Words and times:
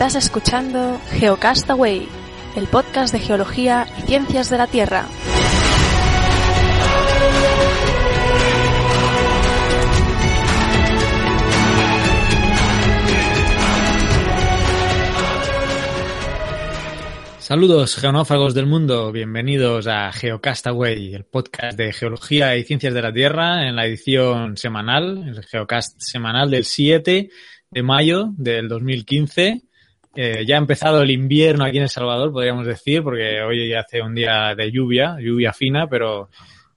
Estás 0.00 0.24
escuchando 0.24 0.98
Geocastaway, 1.10 2.08
el 2.56 2.66
podcast 2.68 3.12
de 3.12 3.20
geología 3.20 3.86
y 3.98 4.06
ciencias 4.06 4.48
de 4.48 4.56
la 4.56 4.66
Tierra. 4.66 5.04
Saludos 17.40 17.94
geonófagos 17.96 18.54
del 18.54 18.64
mundo, 18.64 19.12
bienvenidos 19.12 19.86
a 19.86 20.10
Geocastaway, 20.12 21.12
el 21.12 21.24
podcast 21.24 21.76
de 21.76 21.92
geología 21.92 22.56
y 22.56 22.64
ciencias 22.64 22.94
de 22.94 23.02
la 23.02 23.12
Tierra 23.12 23.68
en 23.68 23.76
la 23.76 23.84
edición 23.84 24.56
semanal, 24.56 25.28
el 25.28 25.44
Geocast 25.44 26.00
semanal 26.00 26.50
del 26.50 26.64
7 26.64 27.28
de 27.70 27.82
mayo 27.82 28.30
del 28.38 28.66
2015. 28.66 29.66
Eh, 30.14 30.44
ya 30.46 30.56
ha 30.56 30.58
empezado 30.58 31.02
el 31.02 31.10
invierno 31.10 31.64
aquí 31.64 31.76
en 31.76 31.84
El 31.84 31.88
Salvador, 31.88 32.32
podríamos 32.32 32.66
decir, 32.66 33.02
porque 33.02 33.40
hoy 33.42 33.72
hace 33.74 34.02
un 34.02 34.14
día 34.14 34.54
de 34.54 34.70
lluvia, 34.70 35.16
lluvia 35.20 35.52
fina, 35.52 35.86
pero 35.86 36.30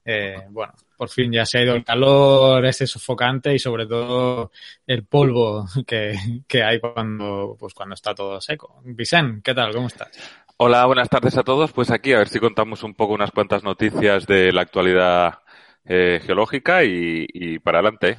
eh, 0.04 0.36
bueno, 0.50 0.72
por 0.96 1.08
fin 1.08 1.32
ya 1.32 1.44
se 1.44 1.58
ha 1.58 1.62
ido 1.62 1.74
el 1.74 1.84
calor, 1.84 2.64
ese 2.64 2.86
sofocante 2.86 3.54
y 3.54 3.58
sobre 3.58 3.86
todo 3.86 4.52
el 4.86 5.04
polvo 5.04 5.66
que, 5.86 6.14
que 6.46 6.62
hay 6.62 6.78
cuando, 6.78 7.56
pues 7.58 7.74
cuando 7.74 7.94
está 7.94 8.14
todo 8.14 8.40
seco. 8.40 8.80
Vicente, 8.84 9.40
¿qué 9.42 9.54
tal? 9.54 9.72
¿Cómo 9.72 9.88
estás? 9.88 10.10
Hola, 10.56 10.86
buenas 10.86 11.08
tardes 11.08 11.36
a 11.36 11.42
todos. 11.42 11.72
Pues 11.72 11.90
aquí 11.90 12.12
a 12.12 12.18
ver 12.18 12.28
si 12.28 12.38
contamos 12.38 12.84
un 12.84 12.94
poco 12.94 13.14
unas 13.14 13.32
cuantas 13.32 13.64
noticias 13.64 14.24
de 14.26 14.52
la 14.52 14.62
actualidad 14.62 15.40
eh, 15.84 16.20
geológica 16.24 16.84
y, 16.84 17.58
para 17.58 17.80
adelante. 17.80 18.18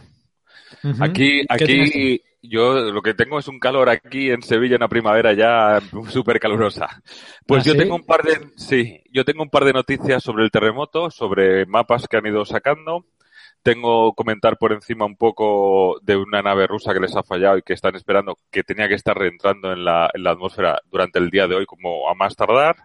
Aquí, 1.00 1.42
aquí 1.50 2.22
yo 2.48 2.92
lo 2.92 3.02
que 3.02 3.14
tengo 3.14 3.40
es 3.40 3.48
un 3.48 3.60
calor 3.60 3.90
aquí 3.90 4.30
en 4.30 4.42
Sevilla, 4.42 4.78
una 4.78 4.88
primavera 4.88 5.34
ya 5.34 5.80
súper 6.10 6.40
calurosa. 6.40 7.02
Pues 7.46 7.64
¿Ah, 7.64 7.66
yo 7.68 7.74
sí? 7.74 7.80
tengo 7.80 7.96
un 7.96 8.06
par 8.06 8.24
de, 8.24 8.50
sí, 8.56 9.02
yo 9.12 9.26
tengo 9.26 9.44
un 9.44 9.50
par 9.50 9.66
de 9.66 9.74
noticias 9.74 10.24
sobre 10.24 10.44
el 10.44 10.52
terremoto, 10.52 11.10
sobre 11.10 11.66
mapas 11.66 12.08
que 12.08 12.18
han 12.18 12.28
ido 12.28 12.46
sacando. 12.46 13.06
Tengo 13.64 14.14
comentar 14.14 14.58
por 14.58 14.74
encima 14.74 15.06
un 15.06 15.18
poco 15.18 16.00
de 16.04 16.16
una 16.16 16.44
nave 16.44 16.68
rusa 16.68 16.94
que 16.94 17.00
les 17.00 17.16
ha 17.16 17.24
fallado 17.24 17.58
y 17.58 17.64
que 17.64 17.74
están 17.74 17.96
esperando 17.96 18.38
que 18.52 18.64
tenía 18.64 18.88
que 18.88 18.94
estar 18.94 19.18
reentrando 19.18 19.74
en 19.74 19.84
la, 19.84 20.12
en 20.14 20.24
la 20.24 20.32
atmósfera 20.32 20.80
durante 20.92 21.18
el 21.18 21.32
día 21.32 21.48
de 21.48 21.56
hoy 21.56 21.66
como 21.66 22.08
a 22.08 22.14
más 22.14 22.36
tardar. 22.36 22.76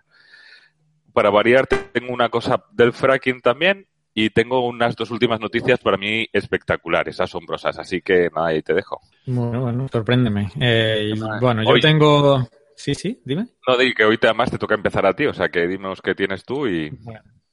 Para 1.12 1.28
variar, 1.28 1.66
tengo 1.66 2.14
una 2.14 2.30
cosa 2.30 2.64
del 2.72 2.94
fracking 2.94 3.41
también 3.42 3.89
y 4.14 4.30
tengo 4.30 4.66
unas 4.66 4.97
dos 4.97 5.11
últimas 5.11 5.41
noticias 5.41 5.78
para 5.80 5.97
mí 5.97 6.27
espectaculares, 6.33 7.20
asombrosas. 7.20 7.78
Así 7.78 8.03
que 8.03 8.28
nada, 8.34 8.48
ahí 8.48 8.62
te 8.62 8.75
dejo. 8.75 9.00
Bueno, 9.27 9.61
bueno, 9.62 9.86
sorpréndeme. 9.91 10.50
Eh, 10.61 11.12
y, 11.14 11.20
bueno, 11.41 11.62
yo 11.62 11.70
hoy- 11.70 11.80
tengo... 11.80 12.48
Sí, 12.75 12.94
sí, 12.94 13.20
dime. 13.27 13.47
No, 13.69 13.77
di 13.77 13.92
que 13.92 14.05
hoy 14.05 14.17
te, 14.17 14.27
además 14.27 14.50
te 14.50 14.56
toca 14.56 14.75
empezar 14.75 15.05
a 15.05 15.12
ti, 15.12 15.27
o 15.27 15.34
sea 15.34 15.50
que 15.50 15.67
dinos 15.67 16.00
qué 16.00 16.14
tienes 16.14 16.44
tú 16.47 16.67
y... 16.67 16.91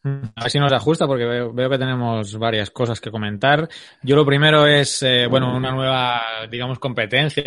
A 0.05 0.43
ver 0.43 0.49
si 0.51 0.57
nos 0.57 0.71
ajusta 0.71 1.05
porque 1.05 1.25
veo, 1.25 1.51
veo 1.51 1.69
que 1.69 1.77
tenemos 1.77 2.37
varias 2.37 2.71
cosas 2.71 3.01
que 3.01 3.11
comentar. 3.11 3.67
Yo 4.03 4.15
lo 4.15 4.25
primero 4.25 4.65
es, 4.65 5.03
eh, 5.03 5.27
bueno, 5.27 5.53
una 5.53 5.71
nueva, 5.71 6.21
digamos, 6.49 6.79
competencia 6.79 7.43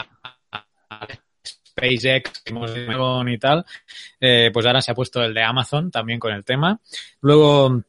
a 0.00 0.06
SpaceX 1.44 2.44
y 2.46 3.38
tal. 3.38 3.64
Eh, 4.20 4.50
pues 4.52 4.66
ahora 4.66 4.80
se 4.80 4.92
ha 4.92 4.94
puesto 4.94 5.22
el 5.22 5.34
de 5.34 5.42
Amazon 5.42 5.90
también 5.90 6.20
con 6.20 6.32
el 6.32 6.44
tema. 6.44 6.78
Luego 7.22 7.82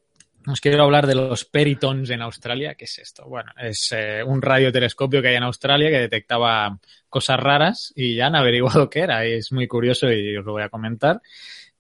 os 0.48 0.62
quiero 0.62 0.84
hablar 0.84 1.08
de 1.08 1.16
los 1.16 1.46
peritons 1.46 2.10
en 2.10 2.22
Australia. 2.22 2.76
¿Qué 2.76 2.86
es 2.86 2.98
esto? 3.00 3.26
Bueno, 3.28 3.52
es 3.58 3.90
eh, 3.92 4.24
un 4.26 4.42
radiotelescopio 4.42 5.22
que 5.22 5.30
hay 5.30 5.36
en 5.36 5.44
Australia 5.44 5.90
que 5.90 6.00
detectaba 6.00 6.80
cosas 7.10 7.40
raras 7.40 7.94
y 7.96 8.16
ya 8.16 8.28
han 8.28 8.36
averiguado 8.38 8.90
qué 8.90 9.02
era. 9.02 9.26
Es 9.26 9.52
muy 9.52 9.68
curioso 9.68 10.12
y 10.12 10.38
os 10.38 10.46
lo 10.46 10.54
voy 10.54 10.64
a 10.64 10.70
comentar. 10.70 11.22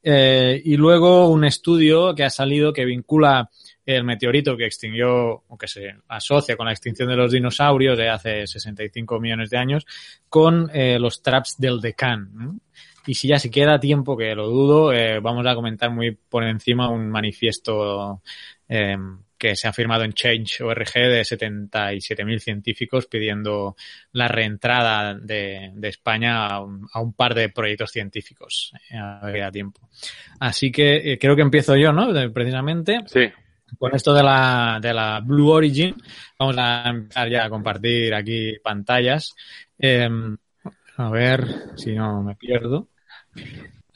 Eh, 0.03 0.61
y 0.65 0.77
luego 0.77 1.29
un 1.29 1.45
estudio 1.45 2.15
que 2.15 2.23
ha 2.23 2.29
salido 2.29 2.73
que 2.73 2.85
vincula 2.85 3.49
el 3.85 4.03
meteorito 4.03 4.57
que 4.57 4.65
extinguió 4.65 5.43
o 5.47 5.57
que 5.57 5.67
se 5.67 5.95
asocia 6.07 6.55
con 6.55 6.65
la 6.65 6.71
extinción 6.71 7.09
de 7.09 7.15
los 7.15 7.31
dinosaurios 7.31 7.97
de 7.97 8.09
hace 8.09 8.47
65 8.47 9.19
millones 9.19 9.49
de 9.49 9.57
años 9.57 9.85
con 10.27 10.69
eh, 10.73 10.97
los 10.99 11.21
traps 11.21 11.55
del 11.57 11.81
Deccan. 11.81 12.59
Y 13.05 13.15
si 13.15 13.27
ya 13.27 13.39
si 13.39 13.49
queda 13.49 13.79
tiempo, 13.79 14.15
que 14.15 14.35
lo 14.35 14.47
dudo, 14.47 14.93
eh, 14.93 15.19
vamos 15.19 15.45
a 15.45 15.55
comentar 15.55 15.91
muy 15.91 16.11
por 16.11 16.43
encima 16.43 16.89
un 16.89 17.09
manifiesto 17.09 18.21
eh, 18.69 18.97
que 19.41 19.55
se 19.55 19.67
ha 19.67 19.73
firmado 19.73 20.03
en 20.03 20.13
Change.org 20.13 20.93
de 20.93 21.21
77.000 21.23 22.37
científicos 22.37 23.07
pidiendo 23.07 23.75
la 24.11 24.27
reentrada 24.27 25.15
de, 25.15 25.71
de 25.73 25.87
España 25.87 26.45
a 26.45 26.61
un, 26.61 26.87
a 26.93 27.01
un, 27.01 27.13
par 27.13 27.33
de 27.33 27.49
proyectos 27.49 27.89
científicos 27.89 28.71
eh, 28.91 28.97
a 28.99 29.31
queda 29.33 29.51
tiempo. 29.51 29.89
Así 30.39 30.71
que 30.71 31.13
eh, 31.13 31.17
creo 31.17 31.35
que 31.35 31.41
empiezo 31.41 31.75
yo, 31.75 31.91
¿no? 31.91 32.13
Precisamente. 32.31 32.99
Sí. 33.07 33.31
Con 33.79 33.95
esto 33.95 34.13
de 34.13 34.21
la, 34.21 34.77
de 34.79 34.93
la 34.93 35.21
Blue 35.21 35.49
Origin, 35.49 35.95
vamos 36.37 36.55
a 36.59 36.87
empezar 36.87 37.27
ya 37.27 37.45
a 37.45 37.49
compartir 37.49 38.13
aquí 38.13 38.59
pantallas. 38.63 39.33
Eh, 39.79 40.07
a 40.97 41.09
ver 41.09 41.45
si 41.77 41.95
no 41.95 42.21
me 42.23 42.35
pierdo. 42.35 42.87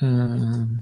Uh, 0.02 0.78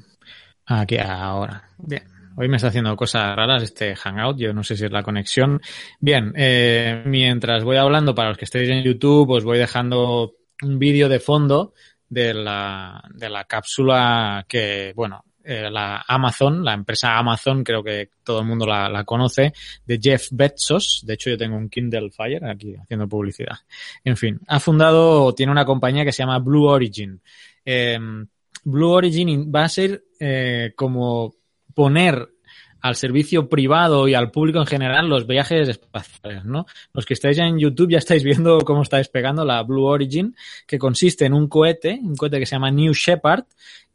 aquí 0.66 0.98
ahora. 0.98 1.70
Bien. 1.78 2.04
Hoy 2.36 2.48
me 2.50 2.56
está 2.56 2.70
haciendo 2.70 2.96
cosas 2.96 3.36
raras 3.36 3.62
este 3.62 3.96
Hangout, 3.96 4.40
yo 4.40 4.54
no 4.54 4.64
sé 4.64 4.76
si 4.76 4.86
es 4.86 4.92
la 4.92 5.04
conexión. 5.04 5.62
Bien, 6.00 6.34
eh, 6.36 7.04
mientras 7.06 7.64
voy 7.64 7.78
hablando, 7.78 8.16
para 8.16 8.30
los 8.30 8.40
que 8.40 8.46
estéis 8.46 8.70
en 8.70 8.84
YouTube, 8.84 9.30
os 9.30 9.44
voy 9.44 9.60
dejando 9.60 10.34
un 10.64 10.80
vídeo 10.80 11.10
de 11.10 11.20
fondo 11.20 11.74
de 12.10 12.34
la, 12.34 13.04
de 13.14 13.30
la 13.30 13.44
cápsula 13.44 14.46
que, 14.48 14.94
bueno, 14.96 15.24
eh, 15.44 15.70
la 15.70 16.04
Amazon, 16.08 16.64
la 16.64 16.74
empresa 16.74 17.18
Amazon, 17.18 17.64
creo 17.64 17.84
que 17.84 18.10
todo 18.24 18.40
el 18.40 18.46
mundo 18.46 18.66
la, 18.66 19.04
conoce, 19.04 19.54
de 19.86 20.00
Jeff 20.02 20.28
Bezos. 20.32 21.04
De 21.06 21.14
hecho, 21.16 21.30
yo 21.30 21.38
tengo 21.38 21.58
un 21.58 21.70
Kindle 21.70 22.10
Fire 22.12 22.46
aquí 22.46 22.76
haciendo 22.76 23.08
publicidad. 23.08 23.58
En 24.04 24.18
fin, 24.18 24.40
ha 24.48 24.60
fundado, 24.60 25.34
tiene 25.34 25.52
una 25.52 25.66
compañía 25.66 26.06
que 26.06 26.12
se 26.12 26.24
llama 26.24 26.40
Blue 26.40 26.66
Origin. 26.66 27.22
Eh, 27.66 28.00
Blue 28.64 28.90
Origin 28.90 29.52
va 29.54 29.66
a 29.66 29.70
ser 29.70 30.04
eh, 30.20 30.74
como 30.76 31.36
poner 31.74 32.33
al 32.84 32.96
servicio 32.98 33.48
privado 33.48 34.10
y 34.10 34.14
al 34.14 34.30
público 34.30 34.60
en 34.60 34.66
general 34.66 35.08
los 35.08 35.26
viajes 35.26 35.70
espaciales, 35.70 36.44
¿no? 36.44 36.66
Los 36.94 37.06
que 37.06 37.14
estáis 37.14 37.38
en 37.38 37.58
YouTube 37.58 37.92
ya 37.92 37.98
estáis 37.98 38.24
viendo 38.24 38.58
cómo 38.66 38.84
está 38.84 38.98
despegando 38.98 39.46
la 39.46 39.64
Blue 39.64 39.86
Origin, 39.86 40.36
que 40.68 40.78
consiste 40.78 41.26
en 41.26 41.34
un 41.34 41.48
cohete, 41.48 41.98
un 42.04 42.16
cohete 42.16 42.40
que 42.40 42.46
se 42.46 42.56
llama 42.56 42.72
New 42.72 42.94
Shepard, 42.94 43.46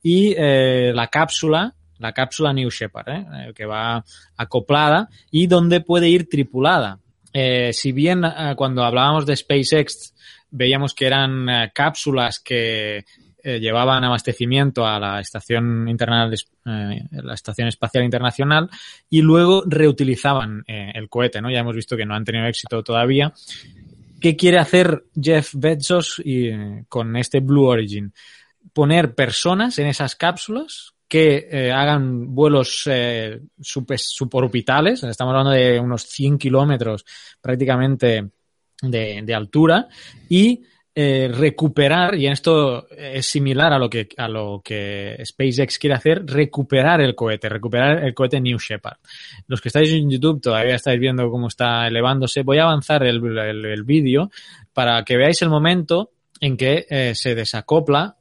y 0.02 0.34
eh, 0.38 0.92
la 0.94 1.08
cápsula, 1.08 1.74
la 1.98 2.12
cápsula 2.12 2.54
New 2.54 2.70
Shepard, 2.70 3.08
¿eh? 3.10 3.52
que 3.54 3.66
va 3.66 4.02
acoplada 4.38 5.10
y 5.30 5.46
donde 5.46 5.82
puede 5.82 6.08
ir 6.08 6.26
tripulada. 6.26 6.98
Eh, 7.34 7.74
si 7.74 7.92
bien 7.92 8.24
eh, 8.24 8.54
cuando 8.56 8.82
hablábamos 8.84 9.26
de 9.26 9.36
SpaceX 9.36 10.14
veíamos 10.50 10.94
que 10.94 11.06
eran 11.06 11.46
eh, 11.46 11.70
cápsulas 11.74 12.40
que 12.40 13.04
eh, 13.48 13.60
llevaban 13.60 14.04
abastecimiento 14.04 14.86
a 14.86 15.00
la 15.00 15.20
estación 15.20 15.88
internacional, 15.88 16.34
eh, 16.66 17.02
la 17.12 17.32
estación 17.32 17.68
espacial 17.68 18.04
internacional 18.04 18.68
y 19.08 19.22
luego 19.22 19.62
reutilizaban 19.66 20.62
eh, 20.66 20.92
el 20.94 21.08
cohete, 21.08 21.40
¿no? 21.40 21.50
Ya 21.50 21.60
hemos 21.60 21.74
visto 21.74 21.96
que 21.96 22.04
no 22.04 22.14
han 22.14 22.26
tenido 22.26 22.46
éxito 22.46 22.82
todavía. 22.82 23.32
¿Qué 24.20 24.36
quiere 24.36 24.58
hacer 24.58 25.04
Jeff 25.18 25.54
Bezos 25.54 26.20
y, 26.22 26.48
eh, 26.48 26.84
con 26.90 27.16
este 27.16 27.40
Blue 27.40 27.64
Origin? 27.64 28.12
Poner 28.74 29.14
personas 29.14 29.78
en 29.78 29.86
esas 29.86 30.14
cápsulas 30.14 30.92
que 31.08 31.72
hagan 31.74 32.34
vuelos 32.34 32.82
eh, 32.84 33.40
suborbitales, 33.58 35.02
estamos 35.04 35.32
hablando 35.32 35.52
de 35.52 35.80
unos 35.80 36.02
100 36.02 36.36
kilómetros 36.36 37.06
prácticamente 37.40 38.28
de 38.82 39.34
altura 39.34 39.88
y 40.28 40.64
eh, 41.00 41.30
recuperar, 41.32 42.16
y 42.16 42.26
esto 42.26 42.88
es 42.90 43.24
similar 43.24 43.72
a 43.72 43.78
lo 43.78 43.88
que 43.88 44.08
a 44.16 44.26
lo 44.26 44.60
que 44.64 45.16
SpaceX 45.24 45.78
quiere 45.78 45.94
hacer, 45.94 46.26
recuperar 46.26 47.00
el 47.00 47.14
cohete, 47.14 47.48
recuperar 47.48 48.04
el 48.04 48.14
cohete 48.14 48.40
New 48.40 48.58
Shepard. 48.58 48.96
Los 49.46 49.60
que 49.60 49.68
estáis 49.68 49.92
en 49.92 50.10
YouTube 50.10 50.40
todavía 50.40 50.74
estáis 50.74 50.98
viendo 50.98 51.30
cómo 51.30 51.46
está 51.46 51.86
elevándose. 51.86 52.42
Voy 52.42 52.58
a 52.58 52.64
avanzar 52.64 53.04
el, 53.04 53.24
el, 53.38 53.84
vídeo 53.84 54.32
para 54.72 55.04
que 55.04 55.16
veáis 55.16 55.40
el 55.42 55.50
momento 55.50 56.10
en 56.40 56.56
que 56.56 56.84
eh, 56.90 57.14
se 57.14 57.36
desacopla 57.36 58.16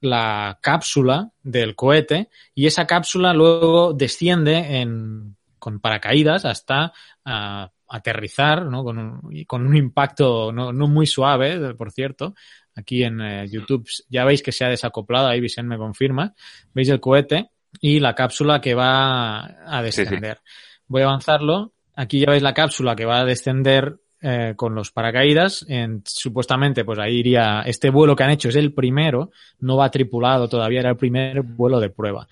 la 0.00 0.58
cápsula 0.60 1.30
del 1.44 1.76
cohete 1.76 2.30
y 2.52 2.66
esa 2.66 2.84
cápsula 2.84 3.32
luego 3.32 3.92
desciende 3.92 4.80
en, 4.80 5.36
con 5.60 5.78
paracaídas 5.78 6.44
hasta 6.44 6.92
uh, 7.24 7.68
aterrizar, 7.88 8.66
¿no? 8.66 8.84
Con 8.84 8.98
un, 8.98 9.44
con 9.44 9.66
un 9.66 9.76
impacto 9.76 10.52
no, 10.52 10.72
no, 10.72 10.88
muy 10.88 11.06
suave, 11.06 11.74
por 11.74 11.90
cierto. 11.90 12.34
Aquí 12.74 13.02
en 13.02 13.20
eh, 13.20 13.46
YouTube 13.48 13.88
ya 14.08 14.24
veis 14.24 14.42
que 14.42 14.52
se 14.52 14.64
ha 14.64 14.68
desacoplado, 14.68 15.28
ahí 15.28 15.40
Vicente 15.40 15.68
me 15.68 15.78
confirma. 15.78 16.34
Veis 16.74 16.88
el 16.88 17.00
cohete 17.00 17.50
y 17.80 18.00
la 18.00 18.14
cápsula 18.14 18.60
que 18.60 18.74
va 18.74 19.44
a 19.66 19.82
descender. 19.82 20.36
Sí, 20.44 20.52
sí. 20.52 20.82
Voy 20.86 21.02
a 21.02 21.06
avanzarlo. 21.06 21.72
Aquí 21.94 22.20
ya 22.20 22.30
veis 22.30 22.42
la 22.42 22.54
cápsula 22.54 22.94
que 22.94 23.04
va 23.04 23.20
a 23.20 23.24
descender 23.24 23.98
eh, 24.20 24.54
con 24.56 24.74
los 24.74 24.90
paracaídas. 24.90 25.64
En, 25.68 26.02
supuestamente, 26.04 26.84
pues 26.84 26.98
ahí 26.98 27.18
iría, 27.18 27.62
este 27.66 27.90
vuelo 27.90 28.16
que 28.16 28.24
han 28.24 28.30
hecho 28.30 28.48
es 28.48 28.56
el 28.56 28.72
primero, 28.72 29.30
no 29.60 29.76
va 29.76 29.90
tripulado 29.90 30.48
todavía, 30.48 30.80
era 30.80 30.90
el 30.90 30.96
primer 30.96 31.42
vuelo 31.42 31.78
de 31.78 31.90
prueba. 31.90 32.26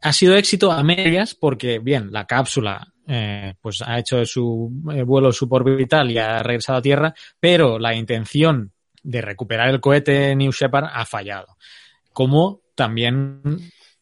Ha 0.00 0.12
sido 0.12 0.36
éxito 0.36 0.70
a 0.70 0.82
medias 0.82 1.34
porque, 1.34 1.78
bien, 1.78 2.12
la 2.12 2.26
cápsula 2.26 2.92
eh, 3.06 3.54
pues 3.60 3.82
ha 3.82 3.98
hecho 3.98 4.24
su 4.26 4.70
eh, 4.92 5.02
vuelo 5.02 5.32
suborbital 5.32 6.10
y 6.10 6.18
ha 6.18 6.42
regresado 6.42 6.78
a 6.78 6.82
Tierra, 6.82 7.14
pero 7.40 7.78
la 7.78 7.94
intención 7.94 8.72
de 9.02 9.22
recuperar 9.22 9.70
el 9.70 9.80
cohete 9.80 10.36
New 10.36 10.52
Shepard 10.52 10.90
ha 10.92 11.04
fallado. 11.06 11.56
Como 12.12 12.60
también 12.74 13.42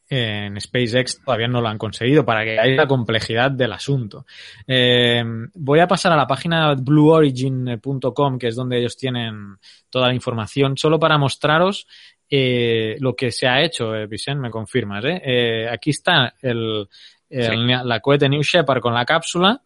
en 0.08 0.60
SpaceX 0.60 1.22
todavía 1.24 1.48
no 1.48 1.60
lo 1.60 1.68
han 1.68 1.78
conseguido 1.78 2.24
para 2.24 2.44
que 2.44 2.58
haya 2.58 2.76
la 2.76 2.86
complejidad 2.86 3.50
del 3.50 3.72
asunto. 3.72 4.26
Eh, 4.66 5.22
voy 5.54 5.80
a 5.80 5.88
pasar 5.88 6.12
a 6.12 6.16
la 6.16 6.26
página 6.26 6.74
blueorigin.com, 6.74 8.38
que 8.38 8.48
es 8.48 8.56
donde 8.56 8.78
ellos 8.78 8.96
tienen 8.96 9.56
toda 9.90 10.08
la 10.08 10.14
información, 10.14 10.76
solo 10.76 10.98
para 10.98 11.18
mostraros 11.18 11.86
eh, 12.30 12.96
lo 13.00 13.14
que 13.14 13.30
se 13.30 13.46
ha 13.46 13.62
hecho, 13.62 13.94
eh, 13.94 14.06
Vicente, 14.06 14.40
me 14.40 14.50
confirmas. 14.50 15.04
¿eh? 15.04 15.22
eh 15.24 15.68
aquí 15.70 15.90
está 15.90 16.34
el, 16.42 16.88
el 17.28 17.66
la 17.66 18.00
cohete 18.00 18.28
New 18.28 18.42
Shepard 18.42 18.80
con 18.80 18.94
la 18.94 19.04
cápsula 19.04 19.62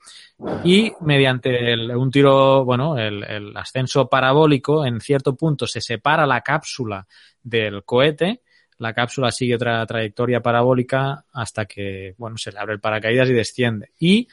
y 0.64 0.92
mediante 1.00 1.72
el, 1.72 1.94
un 1.94 2.10
tiro, 2.10 2.64
bueno, 2.64 2.98
el, 2.98 3.22
el 3.24 3.56
ascenso 3.56 4.08
parabólico, 4.08 4.84
en 4.84 5.00
cierto 5.00 5.34
punto 5.34 5.66
se 5.66 5.80
separa 5.80 6.26
la 6.26 6.40
cápsula 6.40 7.06
del 7.42 7.84
cohete 7.84 8.42
la 8.80 8.94
cápsula 8.94 9.30
sigue 9.30 9.56
otra 9.56 9.84
trayectoria 9.84 10.40
parabólica 10.40 11.26
hasta 11.34 11.66
que, 11.66 12.14
bueno, 12.16 12.38
se 12.38 12.50
le 12.50 12.58
abre 12.58 12.72
el 12.72 12.80
paracaídas 12.80 13.28
y 13.28 13.34
desciende. 13.34 13.90
Y 13.98 14.26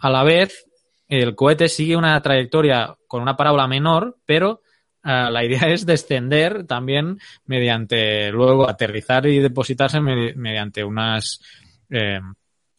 a 0.00 0.08
la 0.08 0.24
vez, 0.24 0.66
el 1.06 1.34
cohete 1.34 1.68
sigue 1.68 1.96
una 1.96 2.18
trayectoria 2.22 2.96
con 3.06 3.20
una 3.20 3.36
parábola 3.36 3.66
menor, 3.66 4.16
pero 4.24 4.62
uh, 5.04 5.30
la 5.30 5.44
idea 5.44 5.68
es 5.68 5.86
descender 5.86 6.66
también 6.66 7.18
mediante, 7.46 8.30
luego 8.30 8.68
aterrizar 8.68 9.26
y 9.26 9.38
depositarse 9.38 10.00
me 10.00 10.34
mediante 10.34 10.84
unas, 10.84 11.40
eh, 11.88 12.20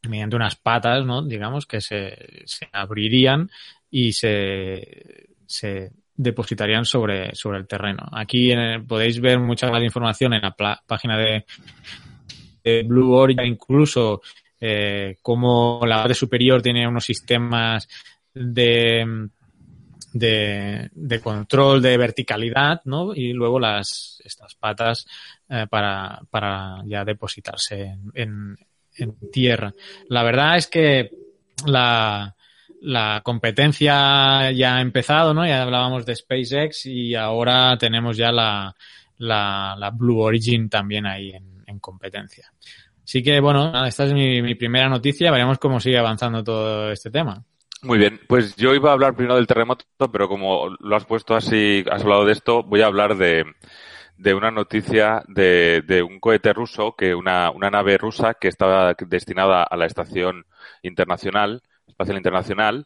mediante 0.07 0.35
unas 0.35 0.55
patas, 0.55 1.05
¿no? 1.05 1.21
Digamos, 1.23 1.65
que 1.65 1.81
se, 1.81 2.43
se 2.45 2.67
abrirían 2.71 3.49
y 3.89 4.13
se, 4.13 5.27
se 5.45 5.91
depositarían 6.15 6.85
sobre, 6.85 7.33
sobre 7.35 7.59
el 7.59 7.67
terreno. 7.67 8.07
Aquí 8.11 8.51
eh, 8.51 8.79
podéis 8.87 9.19
ver 9.19 9.39
mucha 9.39 9.69
más 9.69 9.83
información 9.83 10.33
en 10.33 10.41
la 10.41 10.55
página 10.85 11.17
de, 11.17 11.45
Blue 12.85 13.13
Origin, 13.13 13.45
incluso 13.45 14.21
eh, 14.59 15.17
cómo 15.23 15.81
la 15.83 15.97
parte 15.97 16.13
superior 16.13 16.61
tiene 16.61 16.87
unos 16.87 17.03
sistemas 17.03 17.87
de, 18.31 19.29
de, 20.13 21.19
control 21.23 21.81
de 21.81 21.97
verticalidad, 21.97 22.81
¿no? 22.85 23.13
Y 23.15 23.33
luego 23.33 23.59
las, 23.59 24.21
estas 24.23 24.55
patas 24.55 25.05
eh, 25.49 25.67
para, 25.69 26.21
para 26.29 26.83
ya 26.85 27.05
depositarse 27.05 27.97
en, 28.13 28.57
en 28.95 29.31
tierra. 29.31 29.73
La 30.09 30.23
verdad 30.23 30.57
es 30.57 30.67
que 30.67 31.11
la, 31.65 32.35
la 32.81 33.21
competencia 33.23 34.51
ya 34.51 34.77
ha 34.77 34.81
empezado, 34.81 35.33
¿no? 35.33 35.45
Ya 35.45 35.61
hablábamos 35.61 36.05
de 36.05 36.15
SpaceX 36.15 36.85
y 36.85 37.15
ahora 37.15 37.77
tenemos 37.77 38.17
ya 38.17 38.31
la, 38.31 38.75
la, 39.17 39.75
la 39.77 39.89
Blue 39.91 40.19
Origin 40.19 40.69
también 40.69 41.05
ahí 41.05 41.31
en, 41.31 41.63
en, 41.65 41.79
competencia. 41.79 42.51
Así 43.03 43.21
que, 43.23 43.39
bueno, 43.39 43.85
esta 43.85 44.05
es 44.05 44.13
mi, 44.13 44.41
mi 44.41 44.55
primera 44.55 44.89
noticia. 44.89 45.31
Veremos 45.31 45.57
cómo 45.57 45.79
sigue 45.79 45.97
avanzando 45.97 46.43
todo 46.43 46.91
este 46.91 47.11
tema. 47.11 47.43
Muy 47.83 47.97
bien, 47.97 48.19
pues 48.27 48.55
yo 48.55 48.75
iba 48.75 48.91
a 48.91 48.93
hablar 48.93 49.15
primero 49.15 49.35
del 49.35 49.47
terremoto, 49.47 49.85
pero 50.11 50.27
como 50.27 50.69
lo 50.79 50.95
has 50.95 51.05
puesto 51.05 51.35
así, 51.35 51.83
has 51.89 52.03
hablado 52.03 52.25
de 52.25 52.33
esto, 52.33 52.61
voy 52.63 52.81
a 52.81 52.85
hablar 52.85 53.17
de, 53.17 53.43
de 54.17 54.33
una 54.35 54.51
noticia 54.51 55.23
de, 55.27 55.81
de 55.87 56.03
un 56.03 56.19
cohete 56.19 56.53
ruso, 56.53 56.95
que 56.95 57.15
una, 57.15 57.49
una 57.49 57.71
nave 57.71 57.97
rusa 57.97 58.35
que 58.35 58.49
estaba 58.49 58.93
destinada 59.07 59.63
a 59.63 59.77
la 59.77 59.87
estación 59.87 60.45
internacional 60.83 61.63
Espacial 61.87 62.17
Internacional 62.17 62.85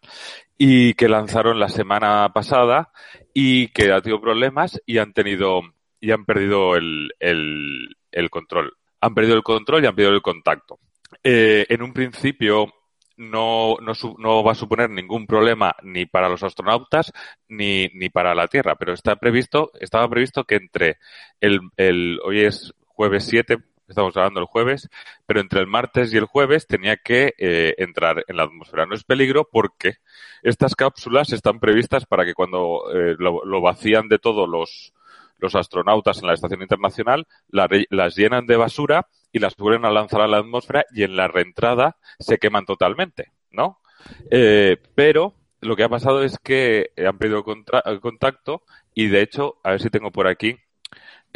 y 0.57 0.94
que 0.95 1.09
lanzaron 1.09 1.59
la 1.59 1.69
semana 1.69 2.31
pasada 2.33 2.91
y 3.33 3.68
que 3.69 3.91
ha 3.91 4.01
tenido 4.01 4.21
problemas 4.21 4.81
y 4.86 4.98
han 4.98 5.13
tenido 5.13 5.62
y 6.00 6.12
han 6.12 6.25
perdido 6.25 6.75
el, 6.75 7.12
el, 7.19 7.95
el 8.12 8.30
control. 8.30 8.74
Han 9.01 9.13
perdido 9.13 9.36
el 9.36 9.44
control 9.44 9.83
y 9.83 9.88
han 9.88 9.95
perdido 9.95 10.13
el 10.15 10.21
contacto. 10.21 10.80
Eh, 11.24 11.65
en 11.69 11.81
un 11.81 11.94
principio 11.94 12.68
no, 13.17 13.77
no, 13.81 13.94
no, 14.17 14.44
va 14.44 14.51
a 14.51 14.56
suponer 14.56 14.89
ningún 14.89 15.27
problema 15.27 15.75
ni 15.83 16.06
para 16.06 16.29
los 16.29 16.44
astronautas 16.44 17.12
ni, 17.47 17.88
ni 17.94 18.09
para 18.09 18.35
la 18.35 18.47
Tierra, 18.47 18.75
pero 18.75 18.94
está 18.94 19.15
previsto, 19.15 19.71
estaba 19.79 20.09
previsto 20.09 20.44
que 20.44 20.56
entre 20.56 20.97
el, 21.39 21.59
el 21.77 22.19
hoy 22.23 22.41
es 22.41 22.73
jueves 22.88 23.25
7, 23.25 23.57
estamos 23.88 24.15
hablando 24.17 24.39
el 24.39 24.45
jueves, 24.45 24.89
pero 25.25 25.39
entre 25.39 25.59
el 25.59 25.67
martes 25.67 26.13
y 26.13 26.17
el 26.17 26.25
jueves 26.25 26.67
tenía 26.67 26.97
que 26.97 27.33
eh, 27.38 27.75
entrar 27.77 28.23
en 28.27 28.38
la 28.38 28.44
atmósfera. 28.44 28.85
No 28.85 28.95
es 28.95 29.03
peligro 29.03 29.47
porque 29.51 29.95
estas 30.41 30.75
cápsulas 30.75 31.31
están 31.33 31.59
previstas 31.59 32.06
para 32.06 32.25
que 32.25 32.33
cuando 32.33 32.83
eh, 32.94 33.15
lo, 33.17 33.62
vacían 33.62 34.07
de 34.07 34.19
todo 34.19 34.47
los, 34.47 34.94
los 35.38 35.56
astronautas 35.56 36.20
en 36.20 36.28
la 36.28 36.34
estación 36.34 36.62
internacional, 36.62 37.28
las 37.50 38.16
llenan 38.16 38.46
de 38.46 38.56
basura 38.56 39.08
y 39.32 39.40
las 39.40 39.56
vuelven 39.56 39.86
a 39.86 39.92
lanzar 39.92 40.22
a 40.22 40.28
la 40.28 40.38
atmósfera 40.38 40.86
y 40.92 41.04
en 41.04 41.16
la 41.16 41.28
reentrada 41.28 41.98
se 42.20 42.38
queman 42.38 42.66
totalmente, 42.66 43.32
¿no? 43.52 43.80
Eh, 44.32 44.78
pero 44.96 45.34
lo 45.62 45.76
que 45.76 45.84
ha 45.84 45.90
pasado 45.90 46.24
es 46.24 46.38
que 46.40 46.92
han 46.98 47.18
perdido 47.18 47.44
contacto 47.44 48.64
y 48.94 49.08
de 49.08 49.22
hecho, 49.22 49.56
a 49.64 49.72
ver 49.72 49.82
si 49.82 49.90
tengo 49.90 50.12
por 50.12 50.28
aquí, 50.28 50.58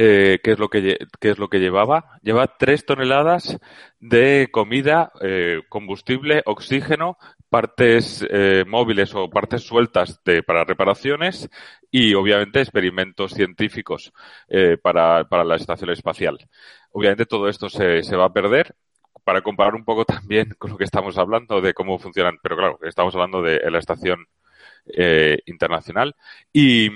eh, 0.02 0.40
¿qué, 0.42 0.52
es 0.52 0.60
lo 0.60 0.70
que, 0.70 0.98
qué 1.20 1.30
es 1.30 1.38
lo 1.40 1.50
que 1.50 1.60
llevaba. 1.60 2.20
Lleva 2.22 2.56
tres 2.58 2.86
toneladas 2.86 3.60
de 4.00 4.48
comida, 4.50 5.12
eh, 5.22 5.62
combustible, 5.68 6.42
oxígeno, 6.46 7.18
partes 7.50 8.26
eh, 8.30 8.64
móviles 8.68 9.14
o 9.16 9.30
partes 9.30 9.64
sueltas 9.64 10.22
de, 10.24 10.44
para 10.44 10.64
reparaciones 10.64 11.50
y 11.92 12.14
obviamente 12.14 12.62
experimentos 12.62 13.34
científicos 13.34 14.14
eh, 14.48 14.78
para, 14.82 15.28
para 15.28 15.44
la 15.44 15.56
estación 15.56 15.90
espacial. 15.90 16.38
Obviamente 16.92 17.26
todo 17.26 17.50
esto 17.50 17.70
se, 17.70 18.04
se 18.04 18.16
va 18.16 18.26
a 18.26 18.34
perder 18.34 18.76
para 19.24 19.42
comparar 19.42 19.76
un 19.76 19.86
poco 19.86 20.06
también 20.06 20.56
con 20.58 20.72
lo 20.72 20.78
que 20.78 20.84
estamos 20.86 21.18
hablando 21.18 21.62
de 21.62 21.74
cómo 21.74 22.00
funcionan, 22.00 22.38
pero 22.42 22.56
claro, 22.58 22.80
estamos 22.84 23.14
hablando 23.16 23.42
de 23.42 23.60
la 23.70 23.80
estación 23.80 24.26
eh, 24.86 25.40
internacional 25.46 26.16
y 26.52 26.90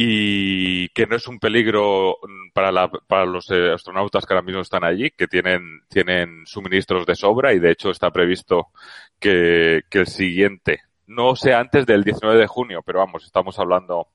y 0.00 0.90
que 0.90 1.08
no 1.08 1.16
es 1.16 1.26
un 1.26 1.40
peligro 1.40 2.18
para, 2.54 2.70
la, 2.70 2.88
para 2.88 3.26
los 3.26 3.50
eh, 3.50 3.72
astronautas 3.72 4.24
que 4.24 4.32
ahora 4.32 4.46
mismo 4.46 4.60
están 4.60 4.84
allí, 4.84 5.10
que 5.10 5.26
tienen, 5.26 5.80
tienen 5.88 6.46
suministros 6.46 7.04
de 7.04 7.16
sobra 7.16 7.52
y 7.52 7.58
de 7.58 7.72
hecho 7.72 7.90
está 7.90 8.12
previsto 8.12 8.68
que, 9.18 9.82
el 9.90 10.06
siguiente, 10.06 10.82
no 11.08 11.34
sea 11.34 11.58
antes 11.58 11.84
del 11.84 12.04
19 12.04 12.38
de 12.38 12.46
junio, 12.46 12.80
pero 12.86 13.00
vamos, 13.00 13.24
estamos 13.24 13.58
hablando 13.58 14.06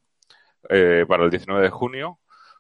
eh, 0.70 1.04
para 1.06 1.26
el 1.26 1.30
19 1.30 1.64
de 1.64 1.70
junio, 1.70 2.20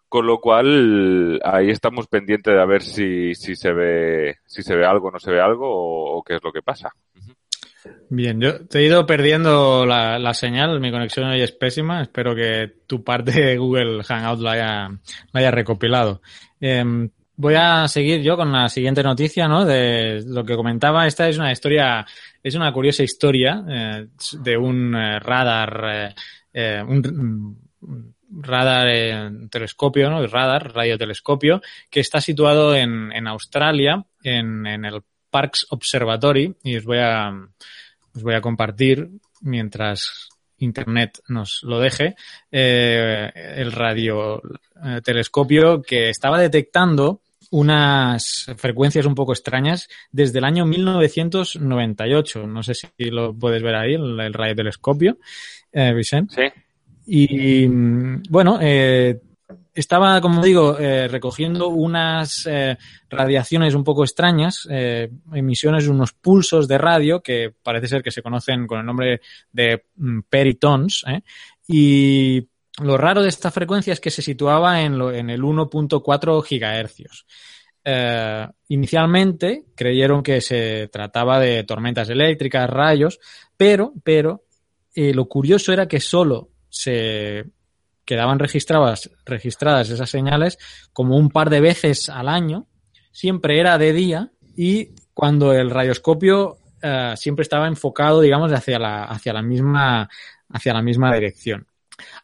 con 0.09 0.27
lo 0.27 0.41
cual 0.41 1.39
ahí 1.45 1.69
estamos 1.69 2.07
pendientes 2.07 2.53
de 2.53 2.61
a 2.61 2.65
ver 2.65 2.81
si, 2.81 3.35
si 3.35 3.55
se 3.55 3.71
ve, 3.71 4.39
si 4.45 4.63
se 4.63 4.75
ve 4.75 4.85
algo, 4.85 5.11
no 5.11 5.19
se 5.19 5.31
ve 5.31 5.39
algo 5.39 5.69
o 5.69 6.21
qué 6.23 6.35
es 6.35 6.43
lo 6.43 6.51
que 6.51 6.61
pasa. 6.61 6.91
Bien, 8.09 8.39
yo 8.39 8.65
te 8.67 8.79
he 8.79 8.85
ido 8.85 9.05
perdiendo 9.05 9.85
la, 9.85 10.33
señal, 10.33 10.79
mi 10.79 10.91
conexión 10.91 11.27
hoy 11.27 11.41
es 11.41 11.51
pésima, 11.51 12.01
espero 12.01 12.35
que 12.35 12.71
tu 12.87 13.03
parte 13.03 13.31
de 13.31 13.57
Google 13.57 14.03
Hangout 14.03 14.39
la 14.39 14.51
haya, 14.51 14.89
la 15.31 15.39
haya 15.39 15.51
recopilado. 15.51 16.21
Eh, 16.61 17.09
voy 17.35 17.55
a 17.55 17.87
seguir 17.87 18.21
yo 18.21 18.37
con 18.37 18.51
la 18.51 18.69
siguiente 18.69 19.03
noticia, 19.03 19.47
¿no? 19.47 19.65
De 19.65 20.23
lo 20.25 20.43
que 20.43 20.55
comentaba, 20.55 21.07
esta 21.07 21.27
es 21.27 21.37
una 21.37 21.51
historia, 21.51 22.05
es 22.41 22.55
una 22.55 22.71
curiosa 22.71 23.03
historia 23.03 23.63
eh, 23.67 24.07
de 24.39 24.57
un 24.57 24.95
eh, 24.95 25.19
radar, 25.19 26.15
eh, 26.53 26.83
un, 26.87 27.57
radar 28.35 29.31
telescopio, 29.49 30.09
¿no? 30.09 30.25
Radar, 30.27 30.73
radiotelescopio, 30.73 31.61
que 31.89 31.99
está 31.99 32.21
situado 32.21 32.75
en, 32.75 33.27
Australia, 33.27 34.03
en 34.23 34.65
el 34.65 35.03
Parks 35.33 35.65
Observatory, 35.71 36.55
y 36.63 36.77
os 36.77 36.85
voy 36.85 36.99
a, 36.99 37.33
os 38.15 38.21
voy 38.21 38.35
a 38.35 38.41
compartir 38.41 39.09
mientras 39.41 40.29
Internet 40.59 41.19
nos 41.27 41.61
lo 41.63 41.79
deje, 41.79 42.15
eh, 42.51 43.31
el 43.33 43.71
radiotelescopio 43.71 45.81
que 45.81 46.09
estaba 46.09 46.39
detectando 46.39 47.21
unas 47.49 48.45
frecuencias 48.57 49.07
un 49.07 49.15
poco 49.15 49.33
extrañas 49.33 49.89
desde 50.11 50.37
el 50.37 50.45
año 50.45 50.65
1998. 50.65 52.47
No 52.47 52.63
sé 52.63 52.75
si 52.75 52.87
lo 52.97 53.33
puedes 53.33 53.63
ver 53.63 53.75
ahí, 53.75 53.95
el, 53.95 54.19
el 54.19 54.33
radiotelescopio, 54.33 55.17
eh, 55.71 55.93
Vicente. 55.93 56.35
Sí. 56.35 56.43
Y 57.05 57.67
bueno, 58.29 58.59
eh, 58.61 59.19
estaba, 59.73 60.21
como 60.21 60.41
digo, 60.41 60.77
eh, 60.77 61.07
recogiendo 61.07 61.69
unas 61.69 62.45
eh, 62.45 62.77
radiaciones 63.09 63.73
un 63.73 63.83
poco 63.83 64.03
extrañas, 64.03 64.67
eh, 64.69 65.09
emisiones 65.33 65.87
unos 65.87 66.13
pulsos 66.13 66.67
de 66.67 66.77
radio 66.77 67.21
que 67.21 67.53
parece 67.63 67.87
ser 67.87 68.03
que 68.03 68.11
se 68.11 68.21
conocen 68.21 68.67
con 68.67 68.79
el 68.79 68.85
nombre 68.85 69.21
de 69.51 69.85
mm, 69.95 70.19
peritons. 70.29 71.03
Y 71.67 72.47
lo 72.81 72.97
raro 72.97 73.23
de 73.23 73.29
esta 73.29 73.49
frecuencia 73.49 73.93
es 73.93 73.99
que 73.99 74.11
se 74.11 74.21
situaba 74.21 74.81
en, 74.81 74.97
lo, 74.97 75.11
en 75.11 75.29
el 75.29 75.41
1.4 75.41 76.43
gigahercios. 76.43 77.25
inicialmente 78.67 79.65
creyeron 79.75 80.23
que 80.23 80.39
se 80.39 80.87
trataba 80.91 81.39
de 81.39 81.63
tormentas 81.63 82.09
eléctricas, 82.09 82.69
rayos, 82.69 83.19
pero, 83.57 83.93
pero 84.03 84.43
lo 84.95 85.25
curioso 85.25 85.73
era 85.73 85.87
que 85.87 85.99
solo 85.99 86.49
se 86.69 87.45
quedaban 88.05 88.39
registradas, 88.39 89.09
registradas 89.25 89.89
esas 89.89 90.09
señales 90.09 90.57
como 90.91 91.17
un 91.17 91.29
par 91.29 91.49
de 91.49 91.61
veces 91.61 92.09
al 92.09 92.27
año, 92.27 92.67
siempre 93.11 93.59
era 93.59 93.77
de 93.77 93.93
día 93.93 94.31
y 94.55 94.89
cuando 95.13 95.53
el 95.53 95.69
radioscopio 95.69 96.57
uh, 96.83 97.15
siempre 97.15 97.43
estaba 97.43 97.67
enfocado, 97.67 98.21
digamos, 98.21 98.51
hacia 98.51 98.79
la, 98.79 99.05
hacia 99.05 99.33
la 99.33 99.41
misma, 99.41 100.09
hacia 100.49 100.73
la 100.73 100.81
misma 100.81 101.13
dirección. 101.13 101.67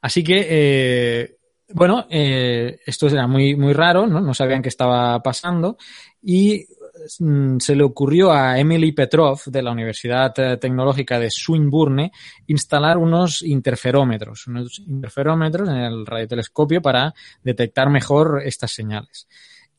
Así 0.01 0.23
que, 0.23 0.47
eh, 0.49 1.37
bueno, 1.69 2.07
eh, 2.09 2.79
esto 2.85 3.07
era 3.07 3.27
muy, 3.27 3.55
muy 3.55 3.73
raro, 3.73 4.07
¿no? 4.07 4.19
No 4.19 4.33
sabían 4.33 4.61
qué 4.61 4.69
estaba 4.69 5.21
pasando 5.21 5.77
y 6.21 6.65
se 7.07 7.75
le 7.75 7.83
ocurrió 7.83 8.31
a 8.31 8.59
Emily 8.59 8.91
Petrov 8.91 9.41
de 9.45 9.61
la 9.61 9.71
Universidad 9.71 10.33
eh, 10.39 10.57
Tecnológica 10.57 11.19
de 11.19 11.29
Swinburne 11.31 12.11
instalar 12.47 12.97
unos 12.97 13.41
interferómetros, 13.41 14.47
unos 14.47 14.79
interferómetros 14.79 15.69
en 15.69 15.75
el 15.77 16.05
radiotelescopio 16.05 16.81
para 16.81 17.13
detectar 17.43 17.89
mejor 17.89 18.41
estas 18.43 18.71
señales. 18.71 19.27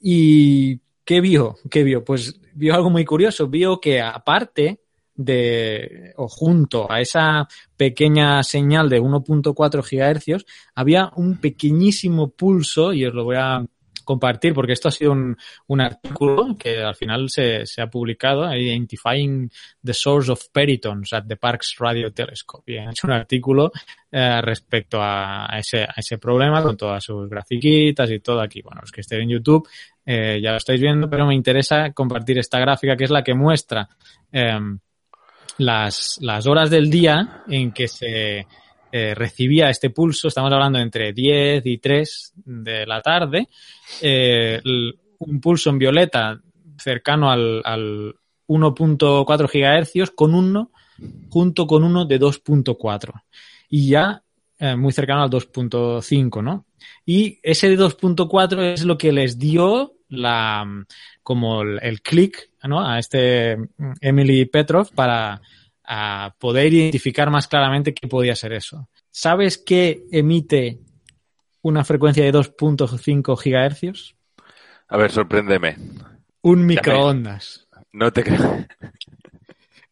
¿Y 0.00 0.80
qué 1.04 1.20
vio? 1.20 1.56
¿Qué 1.70 1.82
vio? 1.82 2.04
Pues 2.04 2.40
vio 2.54 2.74
algo 2.74 2.90
muy 2.90 3.04
curioso. 3.04 3.48
Vio 3.48 3.80
que 3.80 4.00
aparte 4.00 4.80
de, 5.14 6.12
o 6.16 6.28
junto 6.28 6.90
a 6.90 7.00
esa 7.00 7.46
pequeña 7.76 8.42
señal 8.42 8.88
de 8.88 9.00
1.4 9.00 9.82
GHz, 9.82 10.44
había 10.74 11.12
un 11.16 11.38
pequeñísimo 11.38 12.30
pulso, 12.30 12.92
y 12.92 13.04
os 13.04 13.14
lo 13.14 13.24
voy 13.24 13.36
a 13.36 13.64
compartir, 14.10 14.52
porque 14.52 14.72
esto 14.72 14.88
ha 14.88 14.90
sido 14.90 15.12
un, 15.12 15.36
un 15.68 15.80
artículo 15.80 16.56
que 16.58 16.82
al 16.82 16.96
final 16.96 17.30
se, 17.30 17.64
se, 17.64 17.80
ha 17.80 17.86
publicado, 17.86 18.52
Identifying 18.52 19.48
the 19.84 19.94
Source 19.94 20.32
of 20.32 20.48
Peritons 20.52 21.12
at 21.12 21.26
the 21.28 21.36
Parkes 21.36 21.76
Radio 21.78 22.12
Telescope. 22.12 22.72
Y 22.72 22.76
han 22.76 22.90
hecho 22.90 23.06
un 23.06 23.12
artículo 23.12 23.70
eh, 24.10 24.40
respecto 24.42 24.98
a, 25.00 25.46
ese, 25.56 25.84
a 25.84 25.94
ese 25.96 26.18
problema 26.18 26.60
con 26.60 26.76
todas 26.76 27.04
sus 27.04 27.28
grafiquitas 27.28 28.10
y 28.10 28.18
todo 28.18 28.40
aquí. 28.40 28.62
Bueno, 28.62 28.80
los 28.80 28.90
que 28.90 29.02
estén 29.02 29.20
en 29.20 29.28
YouTube 29.28 29.68
eh, 30.04 30.40
ya 30.42 30.50
lo 30.50 30.56
estáis 30.56 30.80
viendo, 30.80 31.08
pero 31.08 31.24
me 31.24 31.36
interesa 31.36 31.92
compartir 31.92 32.36
esta 32.38 32.58
gráfica 32.58 32.96
que 32.96 33.04
es 33.04 33.10
la 33.10 33.22
que 33.22 33.34
muestra 33.34 33.88
eh, 34.32 34.58
las, 35.58 36.18
las 36.20 36.46
horas 36.48 36.68
del 36.68 36.90
día 36.90 37.44
en 37.46 37.70
que 37.70 37.86
se 37.86 38.44
eh, 38.92 39.14
recibía 39.14 39.70
este 39.70 39.90
pulso, 39.90 40.28
estamos 40.28 40.52
hablando 40.52 40.78
entre 40.78 41.12
10 41.12 41.64
y 41.66 41.78
3 41.78 42.32
de 42.44 42.86
la 42.86 43.00
tarde, 43.00 43.48
eh, 44.02 44.60
un 45.18 45.40
pulso 45.40 45.70
en 45.70 45.78
violeta 45.78 46.40
cercano 46.78 47.30
al, 47.30 47.62
al 47.64 48.14
1.4 48.48 50.04
GHz 50.04 50.10
con 50.14 50.34
uno 50.34 50.70
junto 51.28 51.66
con 51.66 51.84
uno 51.84 52.04
de 52.04 52.20
2.4 52.20 53.22
y 53.68 53.88
ya 53.88 54.22
eh, 54.58 54.76
muy 54.76 54.92
cercano 54.92 55.22
al 55.22 55.30
2.5, 55.30 56.42
¿no? 56.42 56.66
Y 57.06 57.38
ese 57.42 57.68
de 57.68 57.78
2.4 57.78 58.74
es 58.74 58.84
lo 58.84 58.98
que 58.98 59.12
les 59.12 59.38
dio 59.38 59.94
la 60.08 60.66
como 61.22 61.62
el, 61.62 61.78
el 61.82 62.02
clic 62.02 62.50
¿no? 62.64 62.84
a 62.84 62.98
este 62.98 63.56
Emily 64.00 64.44
Petrov 64.46 64.90
para 64.92 65.40
a 65.92 66.36
poder 66.38 66.72
identificar 66.72 67.30
más 67.30 67.48
claramente 67.48 67.92
qué 67.92 68.06
podía 68.06 68.36
ser 68.36 68.52
eso. 68.52 68.88
¿Sabes 69.10 69.58
qué 69.58 70.04
emite 70.12 70.78
una 71.62 71.82
frecuencia 71.82 72.22
de 72.22 72.32
2.5 72.32 73.36
gigahercios? 73.36 74.14
A 74.86 74.96
ver, 74.96 75.10
sorpréndeme. 75.10 75.76
Un 76.42 76.64
microondas. 76.64 77.66
No 77.92 78.12
te 78.12 78.22
creo. 78.22 78.66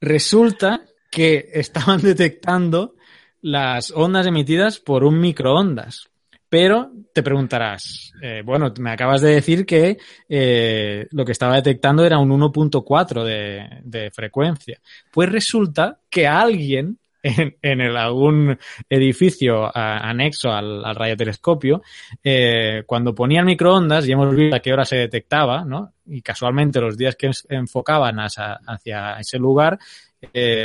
Resulta 0.00 0.83
que 1.11 1.50
estaban 1.52 2.00
detectando 2.00 2.95
las 3.40 3.90
ondas 3.90 4.25
emitidas 4.25 4.78
por 4.78 5.02
un 5.02 5.19
microondas. 5.19 6.11
Pero 6.49 6.90
te 7.12 7.23
preguntarás, 7.23 8.12
eh, 8.23 8.43
bueno, 8.45 8.73
me 8.81 8.90
acabas 8.90 9.21
de 9.21 9.35
decir 9.35 9.67
que 9.67 9.99
eh, 10.28 11.07
lo 11.11 11.25
que 11.25 11.33
estaba 11.33 11.57
detectando 11.57 12.05
era 12.05 12.19
un 12.19 12.31
1.4 12.31 13.25
de, 13.25 13.81
de, 13.83 14.11
frecuencia. 14.11 14.81
Pues 15.12 15.31
resulta 15.31 16.00
que 16.09 16.26
alguien 16.26 16.99
en, 17.23 17.57
en 17.61 17.81
el, 17.83 17.97
algún 17.97 18.57
edificio 18.88 19.71
anexo 19.76 20.50
al, 20.50 20.85
al 20.85 20.97
radiotelescopio, 20.97 21.83
eh, 22.25 22.85
cuando 22.87 23.14
ponía 23.14 23.43
microondas, 23.43 24.09
y 24.09 24.12
hemos 24.12 24.35
visto 24.35 24.57
a 24.57 24.61
qué 24.61 24.73
hora 24.73 24.87
se 24.87 24.97
detectaba, 24.97 25.64
¿no? 25.64 25.93
Y 26.07 26.23
casualmente 26.23 26.81
los 26.81 26.97
días 26.97 27.17
que 27.17 27.31
enfocaban 27.50 28.21
hacia, 28.21 28.61
hacia 28.67 29.19
ese 29.19 29.38
lugar 29.38 29.78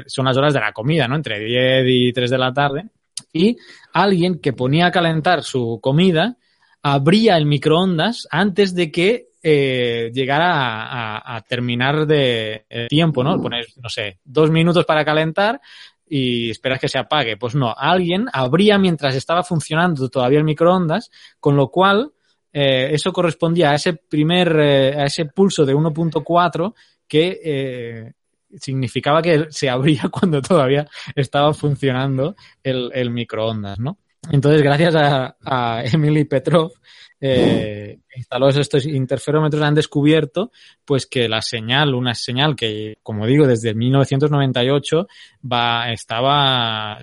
son 0.05 0.25
las 0.25 0.37
horas 0.37 0.53
de 0.53 0.59
la 0.61 0.71
comida, 0.71 1.07
¿no? 1.07 1.15
Entre 1.15 1.39
10 1.39 1.85
y 1.87 2.13
3 2.13 2.29
de 2.31 2.37
la 2.37 2.53
tarde 2.53 2.85
y 3.33 3.57
alguien 3.91 4.39
que 4.39 4.53
ponía 4.53 4.87
a 4.87 4.91
calentar 4.91 5.43
su 5.43 5.79
comida 5.81 6.37
abría 6.81 7.35
el 7.37 7.45
microondas 7.45 8.27
antes 8.29 8.75
de 8.75 8.91
que 8.91 9.27
eh, 9.41 10.11
llegara 10.13 10.53
a, 10.53 11.17
a, 11.17 11.35
a, 11.35 11.41
terminar 11.41 12.07
de 12.07 12.65
tiempo, 12.87 13.23
¿no? 13.23 13.41
Pones, 13.41 13.77
no 13.77 13.89
sé, 13.89 14.19
dos 14.23 14.49
minutos 14.49 14.85
para 14.85 15.03
calentar 15.03 15.59
y 16.07 16.51
esperas 16.51 16.79
que 16.79 16.87
se 16.87 16.99
apague. 16.99 17.37
Pues 17.37 17.55
no, 17.55 17.73
alguien 17.75 18.27
abría 18.31 18.77
mientras 18.77 19.15
estaba 19.15 19.43
funcionando 19.43 20.09
todavía 20.09 20.37
el 20.37 20.45
microondas, 20.45 21.09
con 21.39 21.55
lo 21.55 21.69
cual 21.69 22.11
eh, 22.51 22.89
eso 22.91 23.11
correspondía 23.11 23.71
a 23.71 23.75
ese 23.75 23.93
primer, 23.93 24.55
eh, 24.59 25.01
a 25.01 25.05
ese 25.05 25.25
pulso 25.25 25.65
de 25.65 25.73
1.4 25.73 26.75
que 27.07 27.39
eh, 27.43 28.13
significaba 28.59 29.21
que 29.21 29.47
se 29.49 29.69
abría 29.69 30.03
cuando 30.11 30.41
todavía 30.41 30.87
estaba 31.15 31.53
funcionando 31.53 32.35
el, 32.63 33.09
microondas, 33.11 33.79
¿no? 33.79 33.97
Entonces, 34.31 34.61
gracias 34.61 34.95
a, 34.95 35.83
Emily 35.83 36.23
Petrov, 36.23 36.71
eh, 37.19 37.99
instaló 38.15 38.49
estos 38.49 38.85
interferómetros, 38.85 39.61
han 39.61 39.75
descubierto 39.75 40.51
pues 40.85 41.05
que 41.07 41.27
la 41.27 41.41
señal, 41.41 41.93
una 41.93 42.13
señal 42.15 42.55
que, 42.55 42.97
como 43.03 43.25
digo, 43.25 43.47
desde 43.47 43.73
1998 43.73 45.07
va, 45.49 45.91
estaba, 45.91 46.99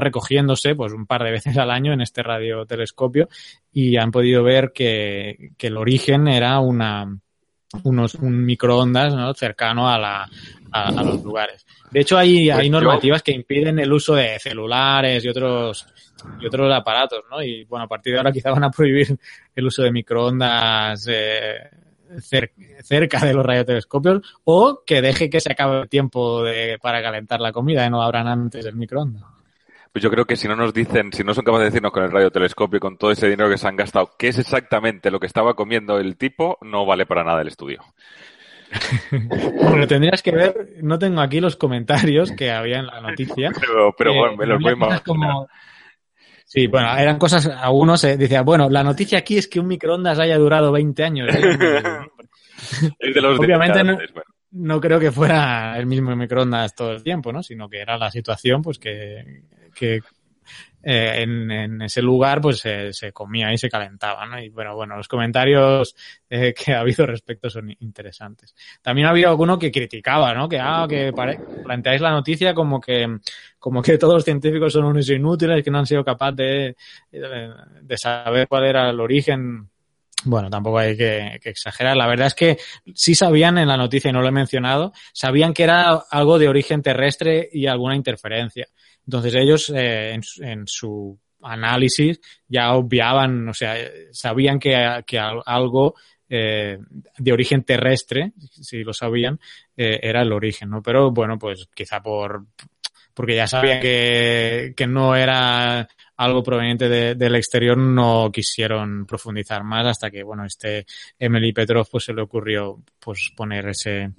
recogiéndose 0.00 0.74
pues 0.74 0.92
un 0.92 1.06
par 1.06 1.24
de 1.24 1.30
veces 1.30 1.56
al 1.56 1.70
año 1.70 1.92
en 1.92 2.02
este 2.02 2.22
radiotelescopio 2.22 3.28
y 3.72 3.96
han 3.96 4.10
podido 4.10 4.42
ver 4.42 4.72
que 4.74 5.52
el 5.58 5.76
origen 5.78 6.28
era 6.28 6.58
una, 6.60 7.06
unos, 7.84 8.14
un 8.16 8.44
microondas 8.44 9.14
¿no? 9.14 9.32
cercano 9.34 9.88
a, 9.88 9.98
la, 9.98 10.28
a, 10.72 10.88
a, 10.88 11.02
los 11.02 11.22
lugares. 11.22 11.66
De 11.90 12.00
hecho, 12.00 12.16
hay, 12.18 12.46
Pues 12.48 12.58
hay 12.58 12.66
yo- 12.66 12.72
normativas 12.72 13.22
que 13.22 13.32
impiden 13.32 13.78
el 13.78 13.92
uso 13.92 14.14
de 14.14 14.38
celulares 14.38 15.24
y 15.24 15.28
otros 15.28 15.86
y 16.38 16.46
otros 16.46 16.70
aparatos, 16.72 17.20
¿no? 17.30 17.42
Y 17.42 17.64
bueno, 17.64 17.86
a 17.86 17.88
partir 17.88 18.12
de 18.12 18.18
ahora 18.18 18.30
quizá 18.32 18.50
van 18.50 18.64
a 18.64 18.70
prohibir 18.70 19.18
el 19.54 19.66
uso 19.66 19.82
de 19.82 19.90
microondas 19.90 21.06
eh, 21.08 21.54
cer- 22.16 22.52
cerca 22.82 23.24
de 23.24 23.32
los 23.32 23.44
radiotelescopios 23.46 24.20
o 24.44 24.82
que 24.84 25.00
deje 25.00 25.30
que 25.30 25.40
se 25.40 25.52
acabe 25.52 25.80
el 25.80 25.88
tiempo 25.88 26.42
de, 26.42 26.78
para 26.82 27.00
calentar 27.02 27.40
la 27.40 27.52
comida 27.52 27.86
y 27.86 27.90
no 27.90 28.02
abran 28.02 28.26
antes 28.28 28.66
el 28.66 28.74
microondas. 28.76 29.22
Pues 29.92 30.02
yo 30.04 30.10
creo 30.10 30.24
que 30.24 30.36
si 30.36 30.46
no 30.46 30.54
nos 30.54 30.72
dicen, 30.72 31.12
si 31.12 31.24
no 31.24 31.34
son 31.34 31.44
capaces 31.44 31.64
de 31.64 31.70
decirnos 31.70 31.90
con 31.92 32.04
el 32.04 32.12
radiotelescopio 32.12 32.76
y 32.76 32.80
con 32.80 32.96
todo 32.96 33.10
ese 33.10 33.28
dinero 33.28 33.50
que 33.50 33.58
se 33.58 33.66
han 33.66 33.74
gastado, 33.76 34.10
qué 34.18 34.28
es 34.28 34.38
exactamente 34.38 35.10
lo 35.10 35.18
que 35.18 35.26
estaba 35.26 35.54
comiendo 35.54 35.98
el 35.98 36.16
tipo, 36.16 36.58
no 36.62 36.86
vale 36.86 37.06
para 37.06 37.24
nada 37.24 37.42
el 37.42 37.48
estudio. 37.48 37.82
Bueno, 39.10 39.86
tendrías 39.86 40.22
que 40.22 40.30
ver, 40.32 40.68
no 40.82 40.98
tengo 40.98 41.20
aquí 41.20 41.40
los 41.40 41.56
comentarios 41.56 42.30
que 42.32 42.50
había 42.50 42.78
en 42.78 42.86
la 42.86 43.00
noticia. 43.00 43.50
Pero, 43.60 43.92
pero 43.96 44.12
Eh, 44.12 44.18
bueno, 44.18 44.36
me 44.36 44.46
los 44.46 44.60
voy 44.62 44.76
más. 44.76 45.00
como- 45.02 45.48
Sí, 46.44 46.66
bueno, 46.66 46.96
eran 46.98 47.16
cosas, 47.18 47.46
algunos 47.46 48.02
eh, 48.04 48.16
decían, 48.16 48.44
bueno, 48.44 48.68
la 48.68 48.82
noticia 48.82 49.18
aquí 49.18 49.38
es 49.38 49.46
que 49.46 49.60
un 49.60 49.68
microondas 49.68 50.18
haya 50.18 50.36
durado 50.36 50.72
20 50.72 51.04
años. 51.04 51.28
Es 52.98 53.14
de 53.14 53.20
los 53.22 53.38
Obviamente 53.38 53.82
no- 53.84 53.94
bueno. 53.96 54.22
no 54.50 54.80
creo 54.80 54.98
que 55.00 55.10
fuera 55.12 55.78
el 55.78 55.86
mismo 55.86 56.14
microondas 56.14 56.74
todo 56.74 56.92
el 56.92 57.02
tiempo, 57.02 57.32
¿no? 57.32 57.42
Sino 57.42 57.68
que 57.68 57.80
era 57.80 57.96
la 57.96 58.10
situación, 58.10 58.60
pues 58.62 58.78
que, 58.78 59.42
que 59.74 60.00
eh, 60.82 61.22
en, 61.22 61.82
ese 61.82 62.00
lugar 62.00 62.40
pues 62.40 62.60
se 62.60 63.12
comía 63.12 63.52
y 63.52 63.58
se 63.58 63.68
calentaba, 63.68 64.26
¿no? 64.26 64.42
Y 64.42 64.48
bueno, 64.48 64.74
bueno, 64.74 64.96
los 64.96 65.08
comentarios 65.08 65.94
eh, 66.28 66.54
que 66.54 66.72
ha 66.72 66.80
habido 66.80 67.04
respecto 67.06 67.50
son 67.50 67.70
interesantes. 67.80 68.54
También 68.80 69.06
ha 69.06 69.10
habido 69.10 69.28
alguno 69.28 69.58
que 69.58 69.70
criticaba, 69.70 70.32
¿no? 70.32 70.48
Que, 70.48 70.58
ah, 70.58 70.86
que 70.88 71.12
planteáis 71.64 72.00
la 72.00 72.10
noticia 72.10 72.54
como 72.54 72.80
que, 72.80 73.18
como 73.58 73.82
que 73.82 73.98
todos 73.98 74.14
los 74.14 74.24
científicos 74.24 74.72
son 74.72 74.84
unos 74.84 75.08
inútiles 75.10 75.62
que 75.62 75.70
no 75.70 75.78
han 75.78 75.86
sido 75.86 76.04
capaces 76.04 76.36
de, 76.36 76.74
de 77.82 77.98
saber 77.98 78.48
cuál 78.48 78.64
era 78.64 78.88
el 78.88 79.00
origen 79.00 79.68
bueno, 80.24 80.50
tampoco 80.50 80.78
hay 80.78 80.96
que, 80.96 81.40
exagerar. 81.44 81.96
La 81.96 82.06
verdad 82.06 82.26
es 82.26 82.34
que 82.34 82.58
sí 82.94 83.14
sabían 83.14 83.58
en 83.58 83.68
la 83.68 83.76
noticia, 83.76 84.10
y 84.10 84.12
no 84.12 84.20
lo 84.20 84.28
he 84.28 84.32
mencionado, 84.32 84.92
sabían 85.12 85.54
que 85.54 85.62
era 85.62 86.02
algo 86.10 86.38
de 86.38 86.48
origen 86.48 86.82
terrestre 86.82 87.48
y 87.50 87.66
alguna 87.66 87.96
interferencia. 87.96 88.66
Entonces 89.06 89.34
ellos 89.34 89.72
eh, 89.74 90.18
en, 90.40 90.64
su 90.66 91.18
análisis 91.42 92.20
ya 92.48 92.74
obviaban, 92.74 93.48
o 93.48 93.54
sea, 93.54 93.76
sabían 94.12 94.58
que, 94.58 94.74
algo 94.74 95.94
eh, 96.28 96.78
de 97.18 97.32
origen 97.32 97.64
terrestre, 97.64 98.32
si 98.50 98.84
lo 98.84 98.92
sabían, 98.92 99.38
eh, 99.76 99.98
era 100.02 100.22
el 100.22 100.32
origen, 100.32 100.70
¿no? 100.70 100.82
Pero 100.82 101.10
bueno, 101.10 101.38
pues 101.38 101.68
quizá 101.74 102.02
por 102.02 102.46
porque 103.12 103.34
ya 103.34 103.46
sabían 103.46 103.80
que, 103.80 104.72
que 104.76 104.86
no 104.86 105.14
era 105.14 105.86
algo 106.20 106.42
proveniente 106.42 106.88
del 107.14 107.34
exterior, 107.34 107.78
no 107.78 108.30
quisieron 108.30 109.06
profundizar 109.06 109.64
más 109.64 109.86
hasta 109.86 110.10
que, 110.10 110.22
bueno, 110.22 110.44
este 110.44 110.84
Emily 111.18 111.52
Petrov 111.52 111.88
pues 111.90 112.04
se 112.04 112.12
le 112.12 112.20
ocurrió 112.20 112.82
pues 112.98 113.32
poner 113.34 113.68
ese, 113.68 114.10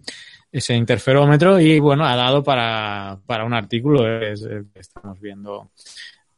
ese 0.51 0.75
interferómetro 0.75 1.59
y 1.59 1.79
bueno, 1.79 2.05
ha 2.05 2.15
dado 2.15 2.43
para, 2.43 3.19
para 3.25 3.45
un 3.45 3.53
artículo, 3.53 4.05
es 4.21 4.45
estamos 4.75 5.19
viendo 5.19 5.71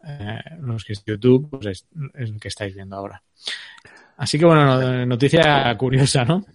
eh, 0.07 0.39
los 0.61 0.83
que 0.83 0.93
es 0.93 1.03
YouTube, 1.03 1.49
pues 1.49 1.65
es, 1.65 1.87
el 2.13 2.39
que 2.39 2.49
estáis 2.49 2.75
viendo 2.75 2.95
ahora. 2.95 3.21
Así 4.17 4.37
que 4.37 4.45
bueno, 4.45 5.05
noticia 5.05 5.75
curiosa, 5.77 6.23
¿no? 6.23 6.45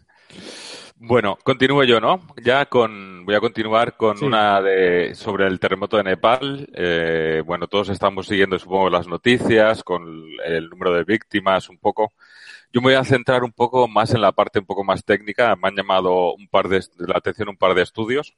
Bueno, 1.01 1.39
continúo 1.45 1.85
yo, 1.85 2.01
¿no? 2.01 2.27
Ya 2.43 2.67
con, 2.67 3.25
voy 3.25 3.37
a 3.37 3.41
continuar 3.41 3.97
con 3.97 4.23
una 4.23 4.61
de, 4.61 5.15
sobre 5.15 5.47
el 5.47 5.61
terremoto 5.61 5.97
de 5.97 6.03
Nepal. 6.03 6.69
Eh, 6.75 7.41
bueno, 7.47 7.69
todos 7.69 7.89
estamos 7.91 8.27
siguiendo, 8.27 8.59
supongo, 8.59 8.91
las 8.91 9.07
noticias 9.07 9.85
con 9.85 10.03
el 10.45 10.69
número 10.69 10.93
de 10.93 11.05
víctimas 11.05 11.69
un 11.69 11.79
poco. 11.79 12.15
Yo 12.73 12.81
me 12.81 12.89
voy 12.89 12.95
a 12.95 13.05
centrar 13.05 13.45
un 13.45 13.53
poco 13.53 13.89
más 13.89 14.13
en 14.13 14.21
la 14.21 14.33
parte 14.33 14.59
un 14.59 14.67
poco 14.67 14.85
más 14.85 15.05
técnica. 15.05 15.57
Me 15.57 15.69
han 15.69 15.77
llamado 15.77 16.35
un 16.35 16.49
par 16.49 16.69
de, 16.69 16.85
la 16.99 17.17
atención 17.17 17.49
un 17.49 17.57
par 17.57 17.75
de 17.75 17.83
estudios. 17.83 18.37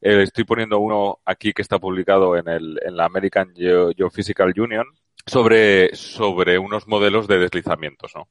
Eh, 0.00 0.22
estoy 0.22 0.44
poniendo 0.44 0.78
uno 0.78 1.20
aquí 1.24 1.52
que 1.52 1.62
está 1.62 1.78
publicado 1.78 2.36
en, 2.36 2.48
el, 2.48 2.80
en 2.84 2.96
la 2.96 3.04
American 3.06 3.54
Geophysical 3.54 4.52
Union, 4.58 4.86
sobre, 5.28 5.94
sobre 5.94 6.58
unos 6.58 6.88
modelos 6.88 7.28
de 7.28 7.38
deslizamientos, 7.38 8.12
¿no? 8.14 8.28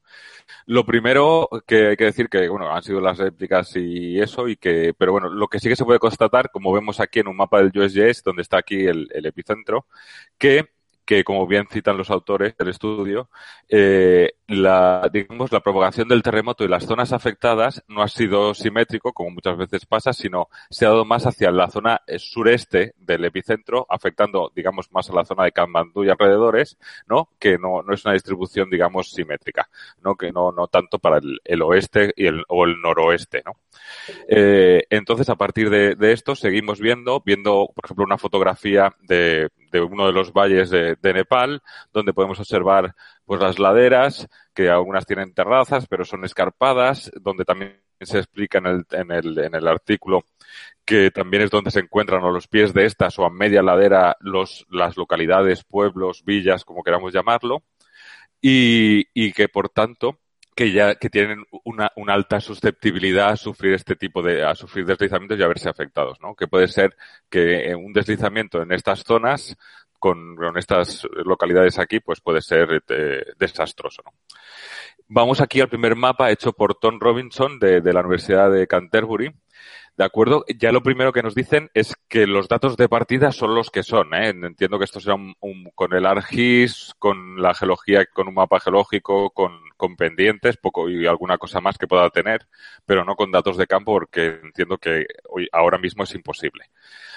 Lo 0.65 0.85
primero 0.85 1.49
que 1.65 1.89
hay 1.89 1.97
que 1.97 2.05
decir 2.05 2.29
que, 2.29 2.47
bueno, 2.49 2.73
han 2.73 2.83
sido 2.83 2.99
las 2.99 3.17
réplicas 3.17 3.75
y 3.75 4.19
eso, 4.19 4.47
y 4.47 4.57
que, 4.57 4.93
pero 4.97 5.11
bueno, 5.11 5.29
lo 5.29 5.47
que 5.47 5.59
sí 5.59 5.69
que 5.69 5.75
se 5.75 5.85
puede 5.85 5.99
constatar, 5.99 6.49
como 6.51 6.73
vemos 6.73 6.99
aquí 6.99 7.19
en 7.19 7.27
un 7.27 7.37
mapa 7.37 7.61
del 7.61 7.71
USGS, 7.77 8.23
donde 8.23 8.41
está 8.41 8.57
aquí 8.57 8.85
el, 8.85 9.07
el 9.13 9.25
epicentro, 9.25 9.85
que 10.37 10.69
que, 11.07 11.23
como 11.23 11.47
bien 11.47 11.67
citan 11.71 11.97
los 11.97 12.11
autores 12.11 12.55
del 12.57 12.67
estudio, 12.67 13.29
eh, 13.69 14.33
la, 14.47 15.09
digamos, 15.11 15.53
la 15.53 15.61
propagación 15.61 16.09
del 16.09 16.21
terremoto 16.21 16.65
y 16.65 16.67
las 16.67 16.85
zonas 16.85 17.13
afectadas 17.13 17.81
no 17.87 18.01
ha 18.01 18.09
sido 18.09 18.53
simétrico, 18.53 19.13
como 19.13 19.31
muchas 19.31 19.57
veces 19.57 19.85
pasa, 19.85 20.11
sino 20.11 20.49
se 20.69 20.85
ha 20.85 20.89
dado 20.89 21.05
más 21.05 21.25
hacia 21.25 21.49
la 21.49 21.69
zona 21.69 22.01
eh, 22.07 22.19
sureste 22.19 22.93
del 22.97 23.23
epicentro, 23.23 23.87
afectando, 23.89 24.51
digamos, 24.53 24.91
más 24.91 25.09
a 25.09 25.13
la 25.13 25.23
zona 25.23 25.45
de 25.45 25.53
Kamandú 25.53 26.03
y 26.03 26.09
alrededores, 26.09 26.77
¿no? 27.07 27.29
Que 27.39 27.57
no, 27.57 27.81
no 27.83 27.93
es 27.93 28.03
una 28.03 28.13
distribución, 28.13 28.69
digamos, 28.69 29.09
simétrica, 29.11 29.69
¿no? 30.03 30.15
Que 30.15 30.33
no, 30.33 30.51
no 30.51 30.67
tanto 30.67 30.99
para 30.99 31.19
el, 31.19 31.39
el 31.45 31.61
oeste 31.61 32.11
y 32.17 32.25
el, 32.27 32.43
o 32.49 32.65
el 32.65 32.81
noroeste, 32.81 33.43
¿no? 33.45 33.53
Eh, 34.27 34.83
entonces, 34.89 35.29
a 35.29 35.35
partir 35.35 35.69
de, 35.69 35.95
de 35.95 36.11
esto, 36.11 36.35
seguimos 36.35 36.81
viendo, 36.81 37.23
viendo, 37.25 37.69
por 37.73 37.85
ejemplo, 37.85 38.03
una 38.03 38.17
fotografía 38.17 38.93
de, 38.99 39.49
de 39.71 39.81
uno 39.81 40.07
de 40.07 40.13
los 40.13 40.33
valles 40.33 40.69
de, 40.69 40.96
de, 41.01 41.13
Nepal, 41.13 41.61
donde 41.93 42.13
podemos 42.13 42.39
observar 42.39 42.95
pues 43.25 43.41
las 43.41 43.59
laderas, 43.59 44.27
que 44.53 44.69
algunas 44.69 45.05
tienen 45.05 45.33
terrazas, 45.33 45.87
pero 45.87 46.05
son 46.05 46.23
escarpadas, 46.25 47.11
donde 47.21 47.45
también 47.45 47.81
se 47.99 48.19
explica 48.19 48.59
en 48.59 48.67
el, 48.67 48.85
en 48.91 49.11
el, 49.11 49.39
en 49.39 49.55
el 49.55 49.67
artículo 49.67 50.23
que 50.85 51.11
también 51.11 51.43
es 51.43 51.49
donde 51.49 51.71
se 51.71 51.81
encuentran 51.81 52.23
a 52.23 52.31
los 52.31 52.47
pies 52.47 52.73
de 52.73 52.85
estas 52.85 53.19
o 53.19 53.25
a 53.25 53.29
media 53.29 53.61
ladera 53.61 54.15
los, 54.21 54.65
las 54.69 54.95
localidades, 54.95 55.65
pueblos, 55.65 56.23
villas, 56.23 56.63
como 56.63 56.81
queramos 56.81 57.13
llamarlo, 57.13 57.63
y, 58.41 59.05
y 59.13 59.33
que 59.33 59.49
por 59.49 59.69
tanto 59.69 60.19
que 60.55 60.71
ya 60.71 60.95
que 60.95 61.09
tienen 61.09 61.43
una, 61.65 61.91
una, 61.97 62.13
alta 62.13 62.39
susceptibilidad 62.39 63.29
a 63.29 63.37
sufrir 63.37 63.73
este 63.73 63.95
tipo 63.95 64.23
de 64.23 64.43
a 64.43 64.55
sufrir 64.55 64.85
deslizamientos 64.85 65.37
y 65.37 65.43
a 65.43 65.47
verse 65.47 65.69
afectados, 65.69 66.19
¿no? 66.19 66.33
Que 66.35 66.47
puede 66.47 66.67
ser 66.67 66.95
que 67.29 67.75
un 67.75 67.93
deslizamiento 67.93 68.61
en 68.61 68.71
estas 68.71 69.03
zonas 69.03 69.55
con, 69.99 70.37
estas 70.57 71.07
localidades 71.25 71.79
aquí, 71.79 71.99
pues 71.99 72.21
puede 72.21 72.41
ser 72.41 72.83
eh, 72.89 73.25
desastroso, 73.37 74.01
¿no? 74.05 74.11
Vamos 75.09 75.39
aquí 75.39 75.61
al 75.61 75.69
primer 75.69 75.95
mapa 75.95 76.31
hecho 76.31 76.51
por 76.51 76.75
Tom 76.75 76.99
Robinson 76.99 77.59
de, 77.59 77.79
de 77.79 77.93
la 77.93 78.01
Universidad 78.01 78.51
de 78.51 78.67
Canterbury 78.67 79.33
¿De 79.97 80.03
acuerdo? 80.03 80.45
Ya 80.59 80.71
lo 80.71 80.83
primero 80.83 81.11
que 81.11 81.23
nos 81.23 81.33
dicen 81.33 81.71
es 81.73 81.95
que 82.07 82.27
los 82.27 82.47
datos 82.47 82.77
de 82.77 82.87
partida 82.87 83.31
son 83.31 83.55
los 83.55 83.71
que 83.71 83.81
son. 83.81 84.13
¿eh? 84.13 84.29
Entiendo 84.29 84.77
que 84.77 84.85
esto 84.85 84.99
será 84.99 85.15
un, 85.15 85.33
con 85.73 85.91
el 85.93 86.05
ARGIS, 86.05 86.93
con 86.99 87.41
la 87.41 87.55
geología, 87.55 88.05
con 88.05 88.27
un 88.27 88.35
mapa 88.35 88.59
geológico, 88.59 89.31
con, 89.31 89.59
con, 89.75 89.95
pendientes, 89.95 90.57
poco 90.57 90.87
y 90.87 91.07
alguna 91.07 91.39
cosa 91.39 91.61
más 91.61 91.79
que 91.79 91.87
pueda 91.87 92.11
tener, 92.11 92.47
pero 92.85 93.03
no 93.05 93.15
con 93.15 93.31
datos 93.31 93.57
de 93.57 93.65
campo 93.65 93.93
porque 93.93 94.39
entiendo 94.43 94.77
que 94.77 95.07
hoy, 95.29 95.47
ahora 95.51 95.79
mismo 95.79 96.03
es 96.03 96.13
imposible. 96.13 96.65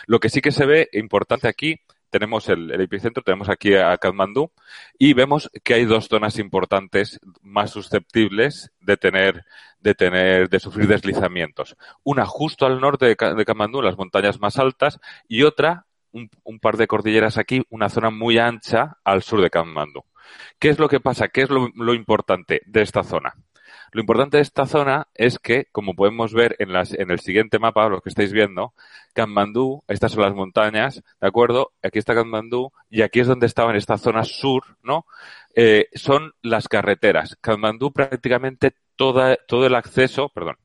Lo 0.06 0.18
que 0.18 0.30
sí 0.30 0.40
que 0.40 0.50
se 0.50 0.64
ve 0.64 0.88
importante 0.94 1.48
aquí 1.48 1.82
tenemos 2.10 2.48
el, 2.48 2.70
epicentro, 2.80 3.22
tenemos 3.22 3.48
aquí 3.48 3.74
a 3.74 3.96
Kathmandú 3.96 4.50
y 4.98 5.14
vemos 5.14 5.50
que 5.64 5.74
hay 5.74 5.84
dos 5.84 6.08
zonas 6.08 6.38
importantes 6.38 7.20
más 7.40 7.70
susceptibles 7.70 8.72
de 8.80 8.96
tener, 8.96 9.44
de 9.80 9.94
tener, 9.94 10.48
de 10.48 10.60
sufrir 10.60 10.88
deslizamientos. 10.88 11.76
Una 12.02 12.26
justo 12.26 12.66
al 12.66 12.80
norte 12.80 13.06
de, 13.06 13.34
de 13.34 13.44
Kathmandú, 13.44 13.80
las 13.80 13.96
montañas 13.96 14.40
más 14.40 14.58
altas, 14.58 15.00
y 15.28 15.44
otra, 15.44 15.86
un, 16.12 16.58
par 16.60 16.76
de 16.76 16.86
cordilleras 16.86 17.38
aquí, 17.38 17.62
una 17.70 17.88
zona 17.88 18.10
muy 18.10 18.38
ancha 18.38 18.98
al 19.04 19.22
sur 19.22 19.40
de 19.40 19.50
Kathmandú. 19.50 20.04
¿Qué 20.58 20.68
es 20.68 20.78
lo 20.78 20.88
que 20.88 21.00
pasa? 21.00 21.28
¿Qué 21.28 21.42
es 21.42 21.50
lo 21.50 21.94
importante 21.94 22.62
de 22.66 22.82
esta 22.82 23.02
zona? 23.02 23.34
Lo 23.92 24.00
importante 24.00 24.36
de 24.36 24.42
esta 24.42 24.66
zona 24.66 25.08
es 25.14 25.38
que, 25.38 25.66
como 25.72 25.94
podemos 25.94 26.32
ver 26.32 26.56
en, 26.58 26.72
las, 26.72 26.92
en 26.92 27.10
el 27.10 27.20
siguiente 27.20 27.58
mapa, 27.58 27.88
los 27.88 28.02
que 28.02 28.10
estáis 28.10 28.32
viendo, 28.32 28.74
Kanmandú, 29.12 29.82
estas 29.88 30.12
son 30.12 30.22
las 30.22 30.34
montañas, 30.34 31.02
¿de 31.20 31.26
acuerdo? 31.26 31.72
Aquí 31.82 31.98
está 31.98 32.14
Kanmandú 32.14 32.72
y 32.88 33.02
aquí 33.02 33.20
es 33.20 33.26
donde 33.26 33.46
estaba 33.46 33.70
en 33.70 33.76
esta 33.76 33.98
zona 33.98 34.24
sur, 34.24 34.62
¿no? 34.82 35.06
Eh, 35.54 35.88
son 35.94 36.32
las 36.42 36.68
carreteras. 36.68 37.36
Kanmandú 37.40 37.92
prácticamente 37.92 38.72
todo 38.96 39.66
el 39.66 39.74
acceso, 39.74 40.28
perdón, 40.28 40.56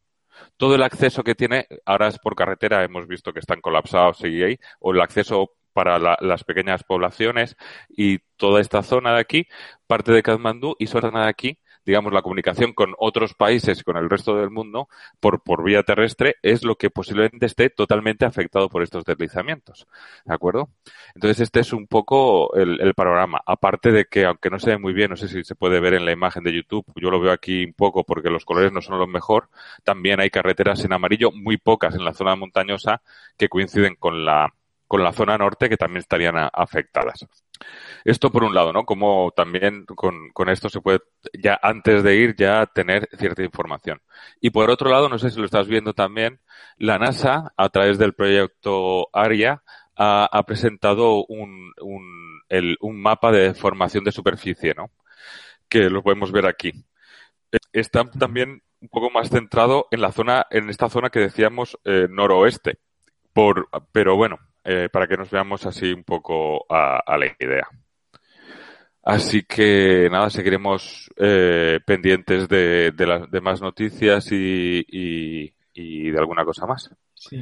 todo 0.58 0.76
el 0.76 0.84
acceso 0.84 1.24
que 1.24 1.36
tiene, 1.36 1.68
ahora 1.86 2.08
es 2.08 2.20
por 2.20 2.36
carretera, 2.36 2.84
hemos 2.84 3.08
visto 3.08 3.34
que 3.34 3.40
están 3.40 3.62
colapsados 3.62 4.22
y 4.22 4.44
ahí, 4.44 4.58
o 4.80 4.94
el 4.94 5.02
acceso 5.02 5.52
para 5.76 6.00
la, 6.00 6.18
las 6.22 6.46
pequeñas 6.46 6.86
poblaciones 6.86 7.58
y 7.90 8.20
toda 8.38 8.62
esta 8.62 8.82
zona 8.82 9.14
de 9.14 9.20
aquí, 9.20 9.48
parte 9.88 10.14
de 10.14 10.24
Kathmandú 10.24 10.76
y 10.80 10.88
zona 10.88 11.24
de 11.24 11.30
aquí 11.30 11.60
digamos, 11.86 12.12
la 12.12 12.22
comunicación 12.22 12.74
con 12.74 12.94
otros 12.98 13.34
países 13.36 13.80
y 13.80 13.84
con 13.84 13.98
el 13.98 14.10
resto 14.10 14.36
del 14.36 14.50
mundo 14.50 14.90
por, 15.20 15.44
por 15.44 15.64
vía 15.64 15.84
terrestre 15.84 16.36
es 16.42 16.64
lo 16.64 16.76
que 16.76 16.90
posiblemente 16.90 17.46
esté 17.46 17.70
totalmente 17.70 18.26
afectado 18.26 18.70
por 18.70 18.82
estos 18.82 19.06
deslizamientos. 19.06 19.88
¿De 20.26 20.34
acuerdo? 20.34 20.70
Entonces, 21.14 21.42
este 21.42 21.60
es 21.60 21.74
un 21.74 21.88
poco 21.88 22.54
el, 22.56 22.82
el 22.82 22.94
panorama. 22.96 23.40
Aparte 23.46 23.92
de 23.92 24.06
que, 24.06 24.26
aunque 24.26 24.50
no 24.50 24.60
se 24.60 24.72
ve 24.72 24.78
muy 24.80 24.94
bien, 24.94 25.12
no 25.12 25.16
sé 25.16 25.28
si 25.28 25.44
se 25.44 25.56
puede 25.56 25.80
ver 25.80 25.94
en 25.94 26.06
la 26.06 26.12
imagen 26.12 26.44
de 26.44 26.54
YouTube, 26.54 26.86
yo 26.96 27.12
lo 27.12 27.20
veo 27.20 27.32
aquí 27.32 27.64
un 27.66 27.74
poco 27.74 28.04
porque 28.04 28.30
los 28.30 28.46
colores 28.46 28.72
no 28.72 28.82
son 28.82 28.98
los 28.98 29.08
mejor, 29.08 29.50
también 29.84 30.20
hay 30.20 30.30
carreteras 30.30 30.84
en 30.84 30.94
amarillo, 30.94 31.32
muy 31.32 31.58
pocas 31.58 31.96
en 31.96 32.04
la 32.04 32.14
zona 32.14 32.36
montañosa, 32.36 33.02
que 33.38 33.50
coinciden 33.50 33.96
con 33.96 34.26
la, 34.26 34.54
con 34.88 35.04
la 35.04 35.14
zona 35.14 35.38
norte 35.38 35.70
que 35.70 35.78
también 35.78 36.00
estarían 36.00 36.36
afectadas. 36.54 37.26
Esto 38.04 38.32
por 38.32 38.44
un 38.44 38.54
lado, 38.54 38.72
¿no? 38.74 38.86
Como 38.86 39.32
también 39.36 39.86
con, 39.86 40.30
con, 40.34 40.50
esto 40.50 40.70
se 40.70 40.82
puede 40.82 41.00
ya 41.34 41.60
antes 41.62 42.04
de 42.04 42.16
ir 42.16 42.36
ya 42.36 42.66
tener 42.68 43.10
cierta 43.18 43.44
información. 43.44 44.02
Y 44.40 44.52
por 44.52 44.70
otro 44.70 44.90
lado, 44.90 45.10
no 45.10 45.18
sé 45.18 45.32
si 45.32 45.40
lo 45.40 45.46
estás 45.46 45.68
viendo 45.68 45.94
también, 45.94 46.40
la 46.78 47.00
NASA 47.00 47.54
a 47.58 47.70
través 47.70 47.98
del 47.98 48.14
proyecto 48.14 49.08
ARIA 49.14 49.64
ha, 49.96 50.44
presentado 50.46 51.26
un, 51.26 51.72
un, 51.82 52.42
el, 52.50 52.78
un 52.82 53.02
mapa 53.02 53.32
de 53.32 53.54
formación 53.54 54.04
de 54.04 54.12
superficie, 54.12 54.74
¿no? 54.76 54.92
Que 55.70 55.90
lo 55.90 56.04
podemos 56.04 56.32
ver 56.32 56.46
aquí. 56.46 56.74
Está 57.72 58.04
también 58.04 58.62
un 58.82 58.90
poco 58.90 59.10
más 59.10 59.30
centrado 59.30 59.88
en 59.92 60.02
la 60.02 60.12
zona, 60.12 60.46
en 60.52 60.70
esta 60.70 60.90
zona 60.90 61.10
que 61.10 61.20
decíamos 61.20 61.78
eh, 61.86 62.08
noroeste. 62.10 62.80
Por, 63.34 63.70
pero 63.92 64.16
bueno, 64.16 64.38
eh, 64.66 64.90
para 64.92 65.08
que 65.08 65.16
nos 65.16 65.30
veamos 65.30 65.66
así 65.66 65.94
un 65.94 66.04
poco 66.04 66.66
a, 66.70 67.00
a 67.06 67.18
la 67.18 67.28
idea. 67.40 67.68
Así 69.04 69.44
que 69.44 70.10
nada, 70.12 70.32
seguiremos 70.32 71.12
eh, 71.18 71.80
pendientes 71.86 72.50
de, 72.50 72.92
de, 72.92 73.06
las 73.06 73.30
de 73.30 73.40
más 73.40 73.62
noticias 73.62 74.32
y, 74.32 74.84
y, 74.90 75.54
y, 75.76 76.10
de 76.10 76.18
alguna 76.18 76.44
cosa 76.44 76.66
más. 76.66 76.90
Sí. 77.14 77.40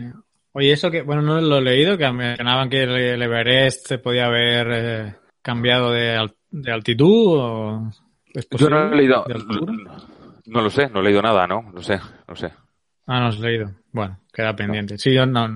Oye, 0.52 0.74
eso 0.74 0.92
que, 0.92 1.04
bueno, 1.04 1.22
no 1.22 1.40
lo 1.40 1.60
he 1.60 1.62
leído, 1.62 1.98
que 1.98 2.12
mencionaban 2.12 2.70
que 2.70 2.84
el 2.84 3.22
Everest 3.22 3.88
se 3.88 3.98
podía 3.98 4.26
haber 4.26 4.68
eh, 4.72 5.16
cambiado 5.42 5.92
de, 5.92 6.30
de 6.52 6.72
altitud 6.72 7.38
o... 7.38 7.92
¿Es 8.34 8.46
Yo 8.50 8.70
no 8.70 8.84
lo 8.84 8.94
he 8.94 8.98
leído. 8.98 9.26
No, 9.28 10.02
no, 10.46 10.62
lo 10.62 10.70
sé, 10.70 10.90
no 10.90 11.00
he 11.00 11.04
leído 11.04 11.22
nada, 11.22 11.48
¿no? 11.48 11.62
No 11.74 11.82
sé, 11.82 11.98
no 12.28 12.36
sé. 12.36 12.52
Ah, 13.06 13.20
no 13.20 13.28
has 13.28 13.40
leído. 13.40 13.72
Bueno, 13.92 14.20
queda 14.32 14.56
pendiente. 14.56 14.98
Sí, 14.98 15.14
yo 15.14 15.26
no, 15.26 15.48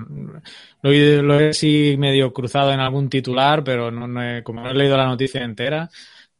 lo, 0.82 0.92
he, 0.92 1.22
lo 1.22 1.40
he 1.40 1.52
sí 1.52 1.96
medio 1.98 2.32
cruzado 2.32 2.72
en 2.72 2.80
algún 2.80 3.08
titular, 3.08 3.64
pero 3.64 3.90
no, 3.90 4.06
no 4.06 4.22
he, 4.22 4.42
como 4.42 4.60
no 4.60 4.70
he 4.70 4.74
leído 4.74 4.96
la 4.96 5.06
noticia 5.06 5.42
entera, 5.42 5.88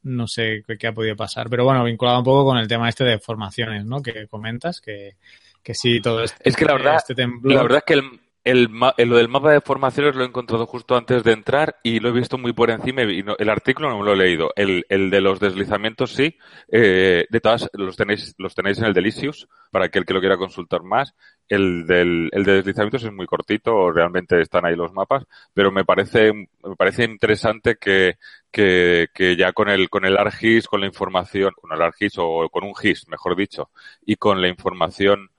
no 0.02 0.26
sé 0.28 0.62
qué, 0.66 0.76
qué, 0.76 0.86
ha 0.86 0.92
podido 0.92 1.16
pasar. 1.16 1.48
Pero 1.48 1.64
bueno, 1.64 1.82
vinculado 1.84 2.18
un 2.18 2.24
poco 2.24 2.44
con 2.44 2.58
el 2.58 2.68
tema 2.68 2.88
este 2.88 3.04
de 3.04 3.18
formaciones, 3.18 3.84
¿no? 3.84 4.02
Que 4.02 4.26
comentas, 4.28 4.80
que, 4.80 5.16
que 5.62 5.74
sí, 5.74 6.00
todo 6.00 6.22
este, 6.22 6.48
Es 6.48 6.56
que 6.56 6.64
la 6.64 6.74
verdad, 6.74 6.96
este 6.96 7.14
temblor... 7.14 7.54
la 7.54 7.62
verdad 7.62 7.78
es 7.78 7.84
que 7.84 7.94
el, 7.94 8.20
el, 8.50 8.70
lo 8.70 9.16
del 9.16 9.28
mapa 9.28 9.52
de 9.52 9.60
formaciones 9.60 10.14
lo 10.14 10.22
he 10.22 10.26
encontrado 10.26 10.66
justo 10.66 10.96
antes 10.96 11.22
de 11.22 11.32
entrar 11.32 11.76
y 11.82 12.00
lo 12.00 12.08
he 12.08 12.12
visto 12.12 12.38
muy 12.38 12.52
por 12.52 12.70
encima 12.70 13.02
y 13.02 13.22
el 13.38 13.50
artículo 13.50 13.90
no 13.90 13.98
me 13.98 14.04
lo 14.04 14.12
he 14.12 14.16
leído. 14.16 14.52
El, 14.56 14.86
el 14.88 15.10
de 15.10 15.20
los 15.20 15.38
deslizamientos 15.38 16.12
sí. 16.12 16.36
Eh, 16.72 17.26
de 17.28 17.40
todas, 17.40 17.68
los 17.74 17.96
tenéis, 17.96 18.34
los 18.38 18.54
tenéis 18.54 18.78
en 18.78 18.86
el 18.86 18.94
Delicious 18.94 19.48
para 19.70 19.86
aquel 19.86 20.06
que 20.06 20.14
lo 20.14 20.20
quiera 20.20 20.38
consultar 20.38 20.82
más. 20.82 21.14
El 21.48 21.86
del 21.86 22.30
el 22.32 22.44
de 22.44 22.54
deslizamientos 22.54 23.04
es 23.04 23.12
muy 23.12 23.26
cortito, 23.26 23.90
realmente 23.90 24.40
están 24.40 24.64
ahí 24.66 24.76
los 24.76 24.92
mapas, 24.92 25.24
pero 25.54 25.70
me 25.70 25.84
parece, 25.84 26.32
me 26.32 26.76
parece 26.76 27.04
interesante 27.04 27.76
que, 27.76 28.16
que, 28.50 29.08
que 29.14 29.36
ya 29.36 29.52
con 29.52 29.68
el, 29.68 29.88
con 29.88 30.04
el 30.04 30.16
ARGIS, 30.16 30.66
con 30.66 30.80
la 30.80 30.86
información, 30.86 31.52
con 31.54 31.72
el 31.72 31.82
ARGIS 31.82 32.14
o 32.18 32.48
con 32.50 32.64
un 32.64 32.74
GIS, 32.74 33.08
mejor 33.08 33.36
dicho, 33.36 33.70
y 34.04 34.16
con 34.16 34.40
la 34.42 34.48
información 34.48 35.30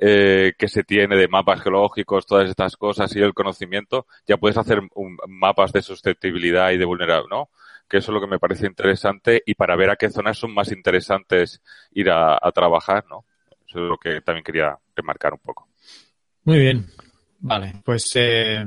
eh, 0.00 0.52
que 0.56 0.68
se 0.68 0.84
tiene 0.84 1.16
de 1.16 1.26
mapas 1.26 1.60
geológicos, 1.60 2.24
todas 2.24 2.48
estas 2.48 2.76
cosas 2.76 3.14
y 3.16 3.20
el 3.20 3.34
conocimiento, 3.34 4.06
ya 4.26 4.36
puedes 4.36 4.56
hacer 4.56 4.80
mapas 5.26 5.72
de 5.72 5.82
susceptibilidad 5.82 6.70
y 6.70 6.78
de 6.78 6.84
vulnerabilidad, 6.84 7.28
¿no? 7.28 7.50
Que 7.88 7.98
eso 7.98 8.12
es 8.12 8.14
lo 8.14 8.20
que 8.20 8.30
me 8.30 8.38
parece 8.38 8.66
interesante 8.66 9.42
y 9.44 9.54
para 9.54 9.74
ver 9.74 9.90
a 9.90 9.96
qué 9.96 10.08
zonas 10.08 10.38
son 10.38 10.54
más 10.54 10.70
interesantes 10.70 11.62
ir 11.92 12.10
a, 12.10 12.38
trabajar, 12.54 13.04
¿no? 13.10 13.24
Eso 13.66 13.80
es 13.80 13.88
lo 13.88 13.96
que 13.96 14.20
también 14.20 14.44
quería 14.44 14.78
remarcar 14.94 15.32
un 15.32 15.40
poco. 15.40 15.68
Muy 16.44 16.58
bien. 16.58 16.86
Vale, 17.40 17.74
pues 17.84 18.10
eh, 18.14 18.64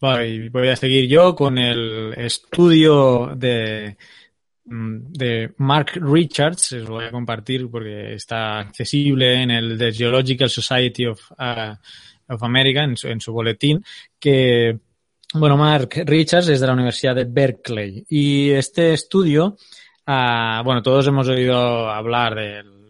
voy 0.00 0.68
a 0.68 0.76
seguir 0.76 1.08
yo 1.08 1.34
con 1.34 1.58
el 1.58 2.14
estudio 2.16 3.32
de 3.36 3.96
de 4.72 5.52
Mark 5.58 5.92
Richards, 5.94 6.72
os 6.72 6.88
voy 6.88 7.04
a 7.04 7.10
compartir 7.10 7.68
porque 7.70 8.14
está 8.14 8.58
accesible 8.58 9.42
en 9.42 9.50
el 9.50 9.78
The 9.78 9.92
Geological 9.92 10.48
Society 10.48 11.06
of, 11.06 11.20
uh, 11.32 11.74
of 12.32 12.42
America, 12.42 12.82
en 12.82 12.96
su, 12.96 13.08
en 13.08 13.20
su, 13.20 13.32
boletín, 13.32 13.84
que, 14.18 14.78
bueno, 15.34 15.56
Mark 15.56 16.02
Richards 16.06 16.48
es 16.48 16.60
de 16.60 16.66
la 16.66 16.72
Universidad 16.72 17.14
de 17.14 17.24
Berkeley. 17.24 18.06
Y 18.08 18.50
este 18.50 18.94
estudio, 18.94 19.56
uh, 20.06 20.64
bueno, 20.64 20.82
todos 20.82 21.06
hemos 21.06 21.28
oído 21.28 21.90
hablar 21.90 22.34
del 22.34 22.82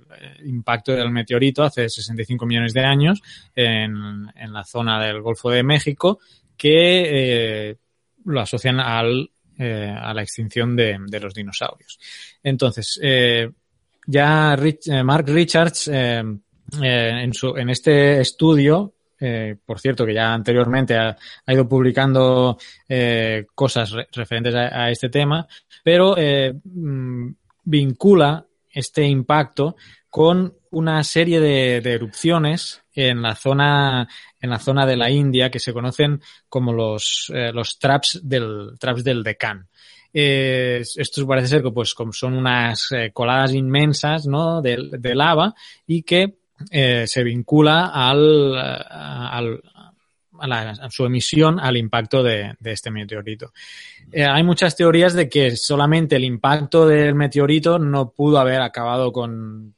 impacto 0.44 0.92
del 0.92 1.10
meteorito 1.10 1.64
hace 1.64 1.88
65 1.88 2.46
millones 2.46 2.72
de 2.72 2.84
años 2.84 3.20
en, 3.56 4.30
en 4.36 4.52
la 4.52 4.62
zona 4.62 5.02
del 5.04 5.20
Golfo 5.20 5.50
de 5.50 5.64
México 5.64 6.20
que 6.56 7.70
eh, 7.70 7.76
lo 8.24 8.40
asocian 8.40 8.78
al 8.78 9.30
eh, 9.62 9.94
a 9.96 10.12
la 10.12 10.22
extinción 10.22 10.74
de, 10.74 10.98
los 11.20 11.32
dinosaurios. 11.32 11.98
Entonces, 12.42 12.98
eh, 13.00 13.48
ya 14.06 14.56
eh, 14.56 15.02
Mark 15.04 15.26
Richards 15.28 15.86
en, 15.88 16.42
este 17.70 18.20
estudio 18.20 18.94
por 19.64 19.78
cierto, 19.78 20.04
que 20.04 20.14
ya 20.14 20.34
anteriormente 20.34 20.96
ha, 20.96 21.16
ido 21.46 21.68
publicando 21.68 22.58
cosas 23.54 23.92
re 23.92 24.08
referentes 24.10 24.52
a, 24.52 24.90
este 24.90 25.10
tema, 25.10 25.46
pero 25.84 26.16
eh, 26.18 26.52
vincula 27.64 28.44
este 28.68 29.04
impacto 29.04 29.76
con 30.12 30.58
una 30.72 31.02
serie 31.04 31.40
de, 31.40 31.78
erupciones 31.78 32.82
en 32.92 33.22
la 33.22 33.34
zona 33.34 34.06
en 34.38 34.50
la 34.50 34.58
zona 34.58 34.84
de 34.84 34.94
la 34.94 35.10
India 35.10 35.50
que 35.50 35.58
se 35.58 35.72
conocen 35.72 36.20
como 36.50 36.74
los 36.74 37.32
eh, 37.34 37.50
los 37.50 37.78
traps 37.78 38.20
del 38.22 38.72
traps 38.78 39.04
del 39.04 39.22
Deccan. 39.22 39.66
Eh, 40.12 40.82
esto 40.96 41.26
parece 41.26 41.48
ser 41.48 41.62
que 41.62 41.70
pues 41.70 41.94
como 41.94 42.12
son 42.12 42.34
unas 42.34 42.92
eh, 42.92 43.10
coladas 43.14 43.54
inmensas 43.54 44.26
¿no? 44.26 44.60
de, 44.60 44.90
de 44.98 45.14
lava 45.14 45.54
y 45.86 46.02
que 46.02 46.34
eh, 46.70 47.06
se 47.06 47.24
vincula 47.24 47.86
al, 47.86 48.54
al 48.54 49.62
a, 50.38 50.90
su 50.90 51.06
emisión 51.06 51.58
al 51.58 51.78
impacto 51.78 52.22
de, 52.22 52.54
de 52.60 52.72
este 52.72 52.90
meteorito. 52.90 53.54
Hay 54.14 54.42
muchas 54.42 54.76
teorías 54.76 55.14
de 55.14 55.30
que 55.30 55.56
solamente 55.56 56.16
el 56.16 56.24
impacto 56.24 56.86
del 56.86 57.14
meteorito 57.14 57.78
no 57.78 58.10
pudo 58.10 58.38
haber 58.38 58.60
acabado 58.60 59.10
con 59.10 59.74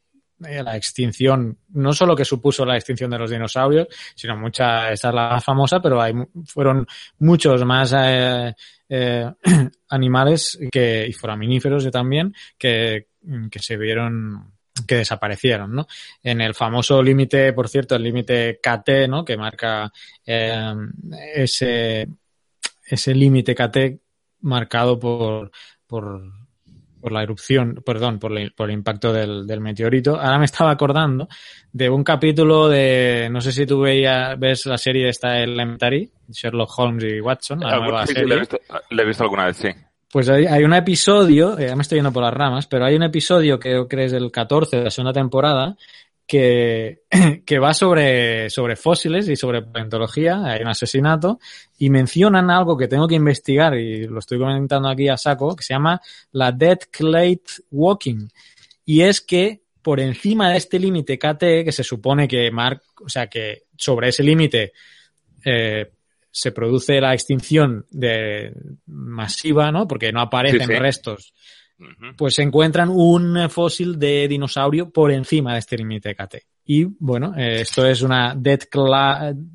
eh, 0.47 0.63
la 0.63 0.77
extinción, 0.77 1.59
no 1.71 1.93
solo 1.93 2.17
que 2.17 2.25
supuso 2.25 2.65
la 2.65 2.77
extinción 2.77 3.11
de 3.11 3.19
los 3.19 3.31
dinosaurios, 3.31 3.89
sino 4.15 4.37
mucha, 4.37 4.91
esta 4.91 5.09
es 5.09 5.15
la 5.15 5.41
famosa, 5.41 5.81
pero 5.81 6.01
hay, 6.01 6.15
fueron 6.47 6.87
muchos 7.19 7.65
más 7.65 7.95
eh, 7.97 8.55
eh, 8.89 9.31
animales 9.89 10.59
que, 10.71 11.07
y 11.07 11.13
foraminíferos 11.13 11.91
también 11.91 12.35
que, 12.59 13.09
que 13.51 13.59
se 13.59 13.77
vieron 13.77 14.55
que 14.87 14.97
desaparecieron, 14.97 15.73
¿no? 15.73 15.87
En 16.23 16.41
el 16.41 16.55
famoso 16.55 17.03
límite, 17.03 17.53
por 17.53 17.69
cierto, 17.69 17.95
el 17.95 18.03
límite 18.03 18.59
KT, 18.61 19.09
¿no? 19.09 19.25
Que 19.25 19.37
marca 19.37 19.93
eh, 20.27 20.75
ese, 21.35 22.09
ese 22.85 23.15
límite 23.15 23.55
KT 23.55 24.01
marcado 24.41 24.99
por, 24.99 25.51
por 25.87 26.23
por 27.05 27.13
la 27.13 27.23
erupción, 27.23 27.83
perdón, 27.85 28.19
por, 28.19 28.31
la, 28.31 28.49
por 28.57 28.71
el 28.71 28.77
impacto 28.77 29.13
del, 29.13 29.47
del, 29.47 29.61
meteorito. 29.61 30.19
Ahora 30.19 30.39
me 30.39 30.47
estaba 30.47 30.71
acordando 30.71 31.29
de 31.71 31.91
un 31.91 32.03
capítulo 32.03 32.67
de, 32.67 33.29
no 33.31 33.43
sé 33.43 33.53
si 33.53 33.67
tú 33.67 33.81
veías, 33.81 34.39
ves 34.39 34.65
la 34.65 34.79
serie 34.79 35.11
esta 35.11 35.39
Elementary, 35.39 36.11
Sherlock 36.31 36.71
Holmes 36.79 37.05
y 37.05 37.21
Watson, 37.21 37.61
la 37.61 37.79
nueva 37.79 38.07
sí, 38.07 38.15
serie. 38.15 38.27
Le 38.27 38.35
he, 38.37 38.39
visto, 38.39 38.59
le 38.89 39.03
he, 39.03 39.07
visto, 39.07 39.23
alguna 39.23 39.45
vez, 39.45 39.57
sí. 39.59 39.69
Pues 40.11 40.31
hay, 40.31 40.47
hay 40.47 40.65
un 40.65 40.73
episodio, 40.73 41.59
ya 41.59 41.77
me 41.77 41.83
estoy 41.83 41.99
yendo 41.99 42.11
por 42.11 42.23
las 42.23 42.33
ramas, 42.33 42.67
pero 42.67 42.87
hay 42.87 42.97
un 42.97 43.03
episodio 43.03 43.59
que 43.59 43.69
creo 43.69 43.87
que 43.87 44.05
es 44.07 44.15
el 44.15 44.31
14 44.31 44.79
de 44.79 44.85
la 44.85 44.91
segunda 44.91 45.13
temporada, 45.13 45.77
que, 46.27 47.03
que 47.47 47.59
va 47.59 47.75
sobre, 47.75 48.51
sobre 48.51 48.77
fósiles 48.77 49.29
y 49.29 49.37
sobre 49.37 49.63
paleontología, 49.63 50.45
hay 50.45 50.63
un 50.63 50.69
asesinato, 50.69 51.39
y 51.79 51.91
mencionan 51.91 52.51
algo 52.51 52.77
que 52.77 52.89
tengo 52.89 53.09
que 53.09 53.15
investigar, 53.15 53.75
y 53.75 54.07
lo 54.07 54.19
estoy 54.19 54.39
comentando 54.39 54.89
aquí 54.89 55.09
a 55.09 55.17
saco, 55.17 55.55
que 55.55 55.65
se 55.65 55.75
llama 55.75 56.01
la 56.33 56.53
Dead 56.53 56.79
Clade 56.91 57.43
Walking. 57.71 58.29
Y 58.85 59.03
es 59.03 59.21
que 59.21 59.63
por 59.83 60.01
encima 60.01 60.51
de 60.51 60.57
este 60.57 60.79
límite 60.79 61.19
KT, 61.19 61.65
que 61.65 61.73
se 61.73 61.85
supone 61.85 62.27
que 62.27 62.51
Mark, 62.51 62.83
o 63.05 63.09
sea 63.09 63.27
que 63.27 63.65
sobre 63.77 64.09
ese 64.09 64.23
límite 64.23 64.73
eh, 65.45 65.91
se 66.31 66.53
produce 66.53 67.01
la 67.03 67.13
extinción 67.13 67.85
de 67.91 68.53
masiva, 68.87 69.71
¿no? 69.71 69.87
Porque 69.87 70.11
no 70.11 70.23
aparecen 70.23 70.61
sí, 70.61 70.67
sí. 70.67 70.79
restos 70.79 71.35
pues 72.17 72.35
se 72.35 72.43
encuentran 72.43 72.89
un 72.89 73.49
fósil 73.51 73.99
de 73.99 74.29
dinosaurio 74.29 74.91
por 74.91 75.11
encima 75.11 75.55
de 75.55 75.59
este 75.59 75.77
límite 75.77 76.15
KT. 76.15 76.37
Y 76.67 76.85
bueno, 76.85 77.35
eh, 77.37 77.61
esto 77.61 77.87
es 77.87 78.01
una 78.03 78.35
Dead, 78.35 78.61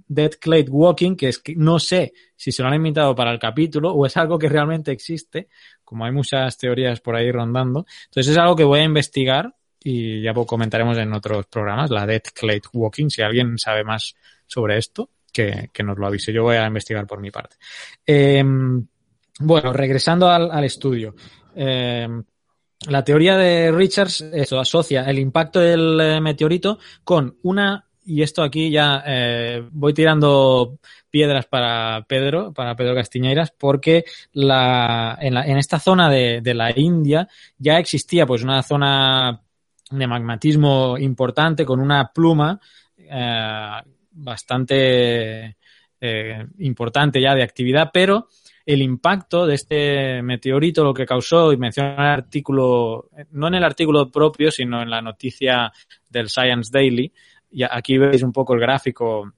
Dead 0.08 0.32
Clade 0.40 0.70
Walking, 0.70 1.16
que 1.16 1.30
es 1.30 1.40
que 1.40 1.56
no 1.56 1.80
sé 1.80 2.14
si 2.36 2.52
se 2.52 2.62
lo 2.62 2.70
han 2.70 2.76
inventado 2.76 3.16
para 3.16 3.32
el 3.32 3.40
capítulo 3.40 3.92
o 3.94 4.06
es 4.06 4.16
algo 4.18 4.38
que 4.38 4.48
realmente 4.48 4.92
existe, 4.92 5.48
como 5.84 6.06
hay 6.06 6.12
muchas 6.12 6.58
teorías 6.58 7.00
por 7.00 7.16
ahí 7.16 7.32
rondando. 7.32 7.86
Entonces 8.06 8.32
es 8.32 8.38
algo 8.38 8.56
que 8.56 8.64
voy 8.64 8.82
a 8.82 8.84
investigar 8.84 9.56
y 9.84 10.22
ya 10.22 10.34
comentaremos 10.34 10.98
en 10.98 11.14
otros 11.14 11.48
programas, 11.48 11.90
la 11.90 12.06
Dead 12.06 12.22
Clade 12.34 12.62
Walking, 12.74 13.10
si 13.10 13.22
alguien 13.22 13.58
sabe 13.58 13.84
más 13.84 14.14
sobre 14.46 14.78
esto, 14.78 15.10
que, 15.32 15.70
que 15.74 15.84
nos 15.84 15.98
lo 15.98 16.06
avise. 16.06 16.32
Yo 16.32 16.44
voy 16.44 16.58
a 16.58 16.68
investigar 16.68 17.08
por 17.08 17.22
mi 17.22 17.32
parte. 17.32 17.56
Eh, 18.06 18.44
bueno, 19.40 19.74
regresando 19.74 20.30
al 20.30 20.64
estudio. 20.66 21.16
Eh, 21.62 22.08
la 22.88 23.04
teoría 23.04 23.36
de 23.36 23.70
Richards 23.74 24.22
eso, 24.22 24.62
asocia 24.62 25.04
el 25.04 25.20
impacto 25.20 25.60
del 25.60 26.00
eh, 26.00 26.22
meteorito 26.22 26.80
con 27.04 27.36
una, 27.44 27.86
y 28.06 28.22
esto 28.22 28.42
aquí 28.42 28.72
ya 28.72 29.04
eh, 29.06 29.68
voy 29.70 29.94
tirando 29.94 30.80
piedras 31.10 31.48
para 31.48 32.06
Pedro, 32.08 32.54
para 32.54 32.78
Pedro 32.78 32.96
Castiñeiras, 32.96 33.52
porque 33.52 34.06
en, 34.34 35.58
esta 35.58 35.80
zona 35.80 36.10
de, 36.10 36.54
la 36.54 36.72
India 36.74 37.28
ya 37.58 37.78
existía 37.78 38.26
pues 38.26 38.42
una 38.44 38.64
zona 38.64 39.42
de 39.92 40.08
magmatismo 40.08 40.98
importante 40.98 41.66
con 41.66 41.82
una 41.82 42.14
pluma 42.14 42.58
eh, 42.98 43.82
bastante 44.12 45.58
importante 46.60 47.20
ya 47.20 47.36
de 47.36 47.44
actividad, 47.44 47.90
pero 47.92 48.30
el 48.70 48.84
impacto 48.84 49.48
de 49.48 49.56
este 49.56 50.22
meteorito, 50.22 50.84
lo 50.84 50.94
que 50.94 51.08
causó, 51.08 51.52
y 51.52 51.58
menciona 51.58 51.94
el 51.94 52.20
artículo, 52.22 53.10
no 53.32 53.48
en 53.48 53.56
el 53.56 53.64
artículo 53.64 54.12
propio, 54.12 54.52
sino 54.52 54.84
en 54.84 54.92
la 54.92 55.02
noticia 55.02 55.72
del 56.08 56.30
Science 56.30 56.70
Daily, 56.72 57.12
y 57.50 57.64
aquí 57.64 57.98
veis 57.98 58.22
un 58.22 58.32
poco 58.32 58.54
el 58.54 58.60
gráfico, 58.60 59.34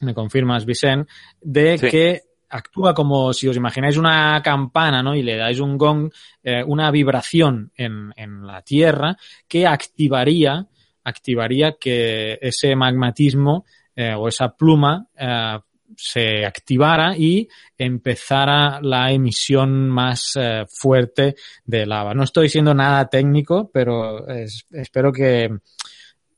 me 0.00 0.14
confirmas, 0.14 0.64
Vicent, 0.64 1.06
de 1.42 1.76
que 1.78 2.22
actúa 2.48 2.94
como 2.94 3.34
si 3.34 3.48
os 3.48 3.56
imagináis 3.56 3.98
una 3.98 4.40
campana, 4.42 5.02
¿no? 5.02 5.14
Y 5.14 5.22
le 5.22 5.36
dais 5.36 5.60
un 5.60 5.76
gong, 5.76 6.10
eh, 6.42 6.64
una 6.66 6.90
vibración 6.90 7.72
en, 7.76 8.14
en, 8.16 8.46
la 8.46 8.62
Tierra 8.62 9.14
que 9.46 9.66
activaría, 9.66 10.66
activaría 11.04 11.76
que 11.78 12.38
ese 12.40 12.74
magmatismo 12.74 13.66
eh, 13.94 14.14
o 14.14 14.26
esa 14.26 14.56
pluma 14.56 15.06
eh, 15.18 15.58
se 15.96 16.44
activara 16.44 17.16
y 17.16 17.48
empezara 17.76 18.80
la 18.80 19.10
emisión 19.12 19.88
más 19.88 20.32
eh, 20.36 20.64
fuerte 20.68 21.36
de 21.64 21.86
lava. 21.86 22.14
No 22.14 22.24
estoy 22.24 22.48
siendo 22.48 22.74
nada 22.74 23.08
técnico, 23.08 23.70
pero 23.72 24.28
es, 24.28 24.66
espero 24.70 25.12
que, 25.12 25.50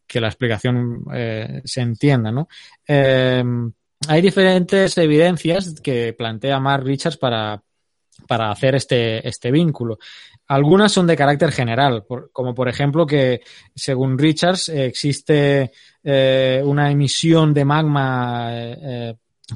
que, 0.06 0.20
la 0.20 0.28
explicación 0.28 1.04
eh, 1.12 1.62
se 1.64 1.80
entienda, 1.80 2.30
¿no? 2.30 2.48
Eh, 2.86 3.44
hay 4.08 4.20
diferentes 4.20 4.98
evidencias 4.98 5.80
que 5.80 6.12
plantea 6.12 6.58
Mark 6.58 6.84
Richards 6.84 7.16
para, 7.16 7.62
para 8.26 8.50
hacer 8.50 8.74
este, 8.74 9.26
este 9.26 9.50
vínculo. 9.50 9.98
Algunas 10.48 10.92
son 10.92 11.06
de 11.06 11.16
carácter 11.16 11.52
general, 11.52 12.04
como 12.32 12.54
por 12.54 12.68
ejemplo 12.68 13.06
que, 13.06 13.40
según 13.74 14.18
Richards, 14.18 14.68
existe 14.70 15.70
eh, 16.02 16.60
una 16.64 16.90
emisión 16.90 17.54
de 17.54 17.64
magma 17.64 18.50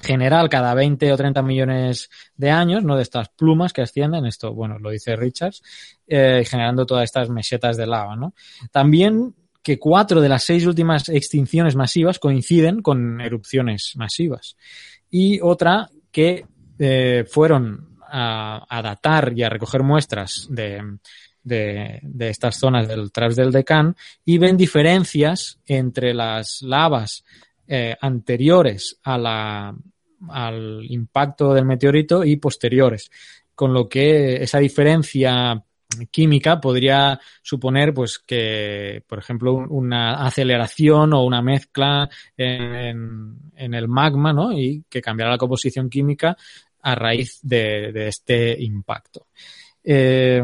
general 0.02 0.48
cada 0.48 0.74
20 0.74 1.12
o 1.12 1.16
30 1.16 1.42
millones 1.42 2.10
de 2.36 2.50
años, 2.50 2.84
¿no? 2.84 2.96
De 2.96 3.02
estas 3.02 3.28
plumas 3.28 3.72
que 3.72 3.82
ascienden, 3.82 4.26
esto, 4.26 4.52
bueno, 4.52 4.78
lo 4.78 4.90
dice 4.90 5.16
Richards, 5.16 5.62
eh, 6.06 6.44
generando 6.46 6.86
todas 6.86 7.04
estas 7.04 7.28
mesetas 7.30 7.76
de 7.76 7.86
lava, 7.86 8.16
¿no? 8.16 8.34
También 8.70 9.34
que 9.62 9.78
cuatro 9.78 10.20
de 10.20 10.28
las 10.28 10.44
seis 10.44 10.64
últimas 10.66 11.08
extinciones 11.08 11.74
masivas 11.74 12.18
coinciden 12.18 12.82
con 12.82 13.20
erupciones 13.20 13.94
masivas. 13.96 14.56
Y 15.10 15.40
otra 15.40 15.88
que 16.12 16.46
eh, 16.78 17.24
fueron 17.28 17.96
a, 18.08 18.64
a, 18.68 18.82
datar 18.82 19.32
y 19.34 19.42
a 19.42 19.48
recoger 19.48 19.82
muestras 19.82 20.46
de, 20.50 20.98
de, 21.42 22.00
de 22.02 22.28
estas 22.28 22.58
zonas 22.58 22.86
del 22.86 23.10
Traps 23.10 23.36
del 23.36 23.52
Deccan 23.52 23.96
y 24.24 24.38
ven 24.38 24.56
diferencias 24.56 25.58
entre 25.66 26.14
las 26.14 26.62
lavas 26.62 27.24
eh, 27.68 27.96
anteriores 28.00 28.98
a 29.02 29.18
la, 29.18 29.74
al 30.28 30.84
impacto 30.88 31.52
del 31.52 31.64
meteorito 31.64 32.24
y 32.24 32.36
posteriores, 32.36 33.10
con 33.54 33.72
lo 33.72 33.88
que 33.88 34.42
esa 34.42 34.58
diferencia 34.58 35.62
química 36.10 36.60
podría 36.60 37.18
suponer 37.42 37.94
pues 37.94 38.18
que 38.18 39.02
por 39.06 39.18
ejemplo 39.18 39.54
una 39.54 40.26
aceleración 40.26 41.12
o 41.14 41.24
una 41.24 41.40
mezcla 41.40 42.08
en, 42.36 43.52
en 43.54 43.74
el 43.74 43.88
magma 43.88 44.32
¿no? 44.32 44.52
y 44.52 44.84
que 44.90 45.00
cambiará 45.00 45.32
la 45.32 45.38
composición 45.38 45.88
química 45.88 46.36
a 46.82 46.94
raíz 46.94 47.38
de, 47.42 47.92
de 47.92 48.08
este 48.08 48.62
impacto. 48.62 49.26
Eh, 49.82 50.42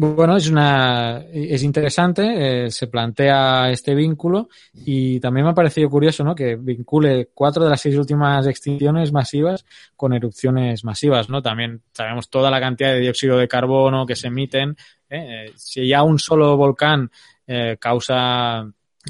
bueno, 0.00 0.36
es 0.36 0.48
una 0.48 1.26
es 1.30 1.62
interesante, 1.62 2.64
eh, 2.64 2.70
se 2.70 2.86
plantea 2.86 3.70
este 3.70 3.94
vínculo 3.94 4.48
y 4.72 5.20
también 5.20 5.44
me 5.44 5.50
ha 5.50 5.54
parecido 5.54 5.90
curioso, 5.90 6.24
¿no? 6.24 6.34
Que 6.34 6.56
vincule 6.56 7.28
cuatro 7.34 7.64
de 7.64 7.70
las 7.70 7.82
seis 7.82 7.96
últimas 7.96 8.46
extinciones 8.46 9.12
masivas 9.12 9.66
con 9.96 10.14
erupciones 10.14 10.84
masivas, 10.84 11.28
¿no? 11.28 11.42
También 11.42 11.82
sabemos 11.92 12.30
toda 12.30 12.50
la 12.50 12.60
cantidad 12.60 12.92
de 12.92 13.00
dióxido 13.00 13.36
de 13.36 13.46
carbono 13.46 14.06
que 14.06 14.16
se 14.16 14.28
emiten. 14.28 14.74
¿eh? 15.10 15.52
Si 15.56 15.86
ya 15.86 16.02
un 16.02 16.18
solo 16.18 16.56
volcán 16.56 17.10
eh, 17.46 17.76
causa 17.78 18.66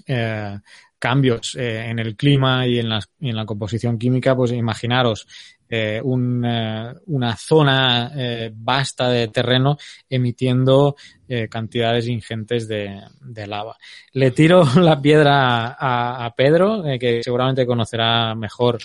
eh, 0.07 0.59
cambios 1.01 1.57
eh, 1.57 1.87
en 1.89 1.99
el 1.99 2.15
clima 2.15 2.67
y 2.67 2.79
en, 2.79 2.89
las, 2.91 3.11
y 3.19 3.31
en 3.31 3.37
la 3.37 3.47
composición 3.47 3.99
química, 3.99 4.37
pues 4.37 4.53
imaginaros 4.53 5.27
eh, 5.71 6.01
un, 6.03 6.45
eh, 6.45 6.95
una 7.07 7.37
zona 7.37 8.13
eh, 8.15 8.51
vasta 8.53 9.09
de 9.09 9.29
terreno 9.29 9.79
emitiendo 10.09 10.97
eh, 11.29 11.49
cantidades 11.49 12.09
ingentes 12.09 12.67
de, 12.67 13.01
de, 13.21 13.47
lava. 13.47 13.77
Le 14.13 14.33
tiro 14.33 14.65
la 14.81 15.01
piedra 15.01 15.77
a, 15.79 16.27
a 16.27 16.35
Pedro, 16.35 16.85
eh, 16.85 16.99
que 16.99 17.23
seguramente 17.23 17.65
conocerá 17.65 18.35
mejor 18.35 18.79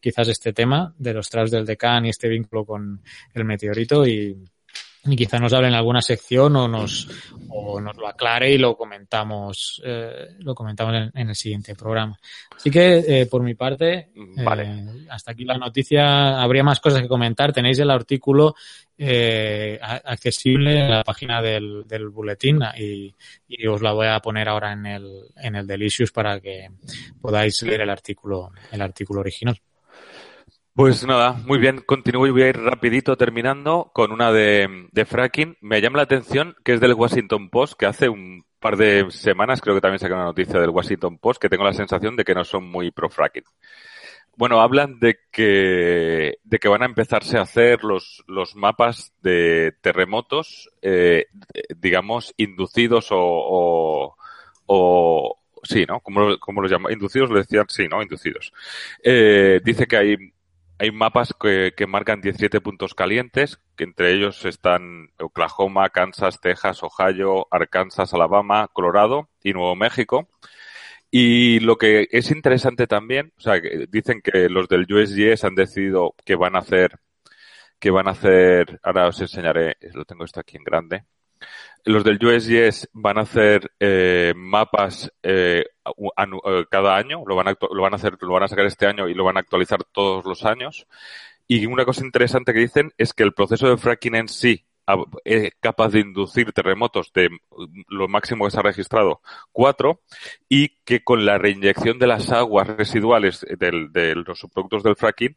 quizás 0.00 0.28
este 0.28 0.52
tema 0.52 0.92
de 0.98 1.14
los 1.14 1.30
traps 1.30 1.50
del 1.50 1.64
decán 1.64 2.04
y 2.04 2.10
este 2.10 2.28
vínculo 2.28 2.66
con 2.66 3.00
el 3.32 3.44
meteorito 3.46 4.06
y, 4.06 4.36
y 5.06 5.16
quizá 5.16 5.38
nos 5.38 5.52
hable 5.52 5.68
en 5.68 5.74
alguna 5.74 6.00
sección 6.00 6.56
o 6.56 6.66
nos, 6.66 7.08
o 7.50 7.80
nos 7.80 7.96
lo 7.96 8.08
aclare 8.08 8.52
y 8.52 8.58
lo 8.58 8.76
comentamos, 8.76 9.82
eh, 9.84 10.28
lo 10.38 10.54
comentamos 10.54 10.94
en, 10.94 11.10
en, 11.14 11.28
el 11.28 11.34
siguiente 11.34 11.74
programa. 11.74 12.18
Así 12.56 12.70
que, 12.70 13.04
eh, 13.06 13.26
por 13.26 13.42
mi 13.42 13.54
parte, 13.54 14.10
vale. 14.14 14.64
eh, 14.64 15.06
hasta 15.10 15.32
aquí 15.32 15.44
la 15.44 15.58
noticia. 15.58 16.40
Habría 16.40 16.62
más 16.62 16.80
cosas 16.80 17.02
que 17.02 17.08
comentar. 17.08 17.52
Tenéis 17.52 17.78
el 17.80 17.90
artículo 17.90 18.54
eh, 18.96 19.78
accesible 19.82 20.80
en 20.80 20.90
la 20.90 21.04
página 21.04 21.42
del, 21.42 21.84
del 21.86 22.08
boletín 22.08 22.60
y, 22.78 23.14
y, 23.48 23.66
os 23.66 23.82
la 23.82 23.92
voy 23.92 24.06
a 24.06 24.20
poner 24.20 24.48
ahora 24.48 24.72
en 24.72 24.86
el, 24.86 25.24
en 25.36 25.56
el 25.56 25.66
Delicious 25.66 26.12
para 26.12 26.40
que 26.40 26.70
podáis 27.20 27.62
leer 27.62 27.82
el 27.82 27.90
artículo, 27.90 28.52
el 28.72 28.80
artículo 28.80 29.20
original. 29.20 29.60
Pues 30.76 31.06
nada, 31.06 31.34
muy 31.46 31.58
bien, 31.58 31.82
continúo 31.86 32.26
y 32.26 32.32
voy 32.32 32.42
a 32.42 32.48
ir 32.48 32.56
rapidito 32.56 33.16
terminando 33.16 33.92
con 33.94 34.10
una 34.10 34.32
de, 34.32 34.88
de, 34.90 35.04
fracking. 35.04 35.56
Me 35.60 35.80
llama 35.80 35.98
la 35.98 36.02
atención 36.02 36.56
que 36.64 36.72
es 36.72 36.80
del 36.80 36.94
Washington 36.94 37.48
Post, 37.48 37.74
que 37.78 37.86
hace 37.86 38.08
un 38.08 38.44
par 38.58 38.76
de 38.76 39.06
semanas 39.10 39.60
creo 39.60 39.76
que 39.76 39.80
también 39.80 40.00
saqué 40.00 40.14
una 40.14 40.24
noticia 40.24 40.58
del 40.58 40.70
Washington 40.70 41.18
Post, 41.18 41.40
que 41.40 41.48
tengo 41.48 41.62
la 41.62 41.72
sensación 41.72 42.16
de 42.16 42.24
que 42.24 42.34
no 42.34 42.42
son 42.42 42.68
muy 42.68 42.90
pro 42.90 43.08
fracking. 43.08 43.44
Bueno, 44.36 44.60
hablan 44.60 44.98
de 44.98 45.20
que, 45.30 46.38
de 46.42 46.58
que 46.58 46.68
van 46.68 46.82
a 46.82 46.86
empezarse 46.86 47.38
a 47.38 47.42
hacer 47.42 47.84
los, 47.84 48.24
los 48.26 48.56
mapas 48.56 49.14
de 49.22 49.76
terremotos, 49.80 50.70
eh, 50.82 51.26
digamos, 51.76 52.34
inducidos 52.36 53.12
o, 53.12 53.16
o, 53.16 54.16
o 54.66 55.40
sí, 55.62 55.84
¿no? 55.86 56.00
¿Cómo, 56.00 56.36
cómo 56.40 56.62
los 56.62 56.70
llaman? 56.70 56.92
Inducidos, 56.92 57.30
lo 57.30 57.38
decían, 57.38 57.66
sí, 57.68 57.86
¿no? 57.88 58.02
Inducidos. 58.02 58.52
Eh, 59.04 59.60
dice 59.64 59.86
que 59.86 59.96
hay 59.96 60.33
hay 60.78 60.90
mapas 60.90 61.34
que, 61.38 61.72
que, 61.76 61.86
marcan 61.86 62.20
17 62.20 62.60
puntos 62.60 62.94
calientes, 62.94 63.60
que 63.76 63.84
entre 63.84 64.12
ellos 64.12 64.44
están 64.44 65.10
Oklahoma, 65.18 65.90
Kansas, 65.90 66.40
Texas, 66.40 66.82
Ohio, 66.82 67.46
Arkansas, 67.50 68.12
Alabama, 68.14 68.68
Colorado 68.72 69.28
y 69.42 69.52
Nuevo 69.52 69.76
México. 69.76 70.28
Y 71.10 71.60
lo 71.60 71.78
que 71.78 72.08
es 72.10 72.30
interesante 72.32 72.86
también, 72.88 73.32
o 73.38 73.40
sea, 73.40 73.60
dicen 73.88 74.20
que 74.20 74.48
los 74.48 74.68
del 74.68 74.86
USGS 74.92 75.44
han 75.44 75.54
decidido 75.54 76.14
que 76.24 76.34
van 76.34 76.56
a 76.56 76.58
hacer, 76.58 76.98
que 77.78 77.90
van 77.90 78.08
a 78.08 78.12
hacer, 78.12 78.80
ahora 78.82 79.06
os 79.08 79.20
enseñaré, 79.20 79.76
lo 79.92 80.04
tengo 80.04 80.24
esto 80.24 80.40
aquí 80.40 80.56
en 80.56 80.64
grande, 80.64 81.04
los 81.84 82.04
del 82.04 82.24
USGS 82.24 82.88
van 82.92 83.18
a 83.18 83.22
hacer 83.22 83.72
eh, 83.78 84.32
mapas 84.36 85.12
eh, 85.22 85.64
cada 86.70 86.96
año, 86.96 87.22
lo 87.26 87.36
van, 87.36 87.48
a, 87.48 87.56
lo 87.70 87.82
van 87.82 87.92
a 87.92 87.96
hacer, 87.96 88.16
lo 88.20 88.32
van 88.32 88.44
a 88.44 88.48
sacar 88.48 88.66
este 88.66 88.86
año 88.86 89.08
y 89.08 89.14
lo 89.14 89.24
van 89.24 89.36
a 89.36 89.40
actualizar 89.40 89.84
todos 89.84 90.24
los 90.24 90.44
años. 90.44 90.86
Y 91.46 91.66
una 91.66 91.84
cosa 91.84 92.04
interesante 92.04 92.54
que 92.54 92.60
dicen 92.60 92.92
es 92.96 93.12
que 93.12 93.22
el 93.22 93.34
proceso 93.34 93.68
de 93.68 93.76
fracking 93.76 94.14
en 94.14 94.28
sí 94.28 94.66
es 95.24 95.52
capaz 95.60 95.90
de 95.90 96.00
inducir 96.00 96.52
terremotos 96.52 97.12
de 97.12 97.30
lo 97.88 98.08
máximo 98.08 98.44
que 98.44 98.50
se 98.50 98.58
ha 98.58 98.62
registrado, 98.62 99.20
cuatro, 99.52 100.02
y 100.48 100.76
que 100.84 101.02
con 101.02 101.24
la 101.24 101.38
reinyección 101.38 101.98
de 101.98 102.06
las 102.06 102.30
aguas 102.30 102.66
residuales 102.68 103.46
del, 103.58 103.92
de 103.92 104.14
los 104.14 104.38
subproductos 104.38 104.82
del 104.82 104.96
fracking 104.96 105.36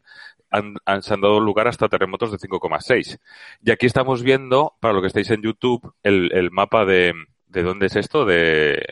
han, 0.50 0.76
han, 0.84 1.02
se 1.02 1.14
han 1.14 1.20
dado 1.20 1.40
lugar 1.40 1.68
hasta 1.68 1.88
terremotos 1.88 2.30
de 2.30 2.38
5,6. 2.38 3.18
Y 3.62 3.70
aquí 3.70 3.86
estamos 3.86 4.22
viendo, 4.22 4.74
para 4.80 4.94
lo 4.94 5.00
que 5.00 5.08
estáis 5.08 5.30
en 5.30 5.42
YouTube, 5.42 5.94
el, 6.02 6.30
el 6.32 6.50
mapa 6.50 6.84
de, 6.84 7.14
¿de 7.46 7.62
dónde 7.62 7.86
es 7.86 7.96
esto? 7.96 8.24
De, 8.24 8.82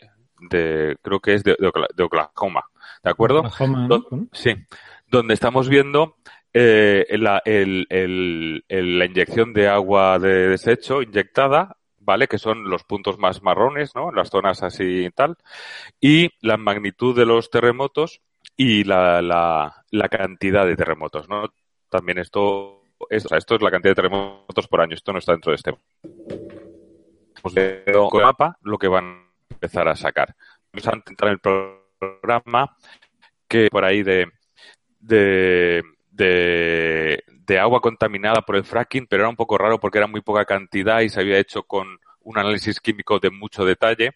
de 0.49 0.97
creo 1.01 1.19
que 1.19 1.33
es 1.33 1.43
de, 1.43 1.55
de 1.95 2.03
Oklahoma, 2.03 2.65
¿de 3.03 3.09
acuerdo? 3.09 3.39
Oklahoma, 3.39 3.87
¿no? 3.87 4.27
Sí, 4.31 4.53
donde 5.07 5.33
estamos 5.33 5.69
viendo 5.69 6.17
eh, 6.59 7.17
la, 7.19 7.41
inyección 9.05 9.53
de 9.53 9.67
agua 9.67 10.17
de 10.17 10.49
desecho 10.49 11.03
inyectada, 11.03 11.77
¿vale? 11.99 12.27
Que 12.27 12.39
son 12.39 12.69
los 12.69 12.83
puntos 12.83 13.19
más 13.19 13.43
marrones, 13.43 13.93
¿no? 13.93 14.11
Las 14.11 14.29
zonas 14.29 14.63
así 14.63 15.05
y 15.05 15.09
tal. 15.11 15.37
Y 16.01 16.31
la 16.41 16.57
magnitud 16.57 17.15
de 17.15 17.27
los 17.27 17.51
terremotos 17.51 18.21
y 18.55 18.83
la, 18.85 19.21
la, 19.21 19.85
la 19.91 20.09
cantidad 20.09 20.65
de 20.65 20.75
terremotos, 20.75 21.29
¿no? 21.29 21.53
También 21.89 22.17
esto, 22.17 22.81
es, 23.07 23.27
esto 23.31 23.55
es 23.55 23.61
la 23.61 23.69
cantidad 23.69 23.91
de 23.91 24.01
terremotos 24.01 24.67
por 24.67 24.81
año, 24.81 24.95
esto 24.95 25.13
no 25.13 25.19
está 25.19 25.33
dentro 25.33 25.51
de 25.51 25.57
este 25.57 25.73
pues, 27.41 27.53
con 28.09 28.23
mapa 28.23 28.57
lo 28.61 28.79
que 28.79 28.87
van 28.87 29.05
a 29.05 29.53
empezar 29.53 29.87
a 29.87 29.95
sacar. 29.95 30.35
Vamos 30.73 30.87
a 30.87 30.91
en 30.93 31.29
el 31.29 31.39
programa 31.39 32.75
que 33.47 33.69
por 33.69 33.85
ahí 33.85 34.01
de, 34.01 34.27
de, 36.17 37.23
de 37.27 37.59
agua 37.59 37.79
contaminada 37.81 38.41
por 38.41 38.55
el 38.55 38.63
fracking, 38.65 39.07
pero 39.07 39.23
era 39.23 39.29
un 39.29 39.35
poco 39.35 39.57
raro 39.57 39.79
porque 39.79 39.99
era 39.99 40.07
muy 40.07 40.21
poca 40.21 40.45
cantidad 40.45 41.01
y 41.01 41.09
se 41.09 41.19
había 41.21 41.37
hecho 41.39 41.63
con 41.63 41.87
un 42.21 42.37
análisis 42.37 42.79
químico 42.81 43.19
de 43.19 43.29
mucho 43.29 43.63
detalle. 43.65 44.11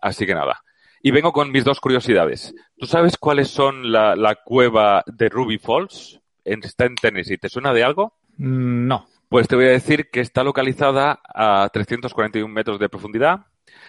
Así 0.00 0.26
que 0.26 0.34
nada. 0.34 0.62
Y 1.02 1.10
vengo 1.12 1.32
con 1.32 1.52
mis 1.52 1.64
dos 1.64 1.80
curiosidades. 1.80 2.54
¿Tú 2.76 2.86
sabes 2.86 3.16
cuáles 3.16 3.48
son 3.48 3.92
la, 3.92 4.16
la 4.16 4.34
cueva 4.34 5.04
de 5.06 5.28
Ruby 5.28 5.58
Falls? 5.58 6.20
Está 6.44 6.86
en 6.86 6.96
Tennessee. 6.96 7.38
¿Te 7.38 7.48
suena 7.48 7.72
de 7.72 7.84
algo? 7.84 8.14
Mm, 8.36 8.86
No. 8.88 9.06
Pues 9.28 9.46
te 9.46 9.56
voy 9.56 9.66
a 9.66 9.70
decir 9.70 10.08
que 10.10 10.20
está 10.20 10.42
localizada 10.42 11.20
a 11.22 11.68
341 11.70 12.48
metros 12.52 12.78
de 12.80 12.88
profundidad, 12.88 13.40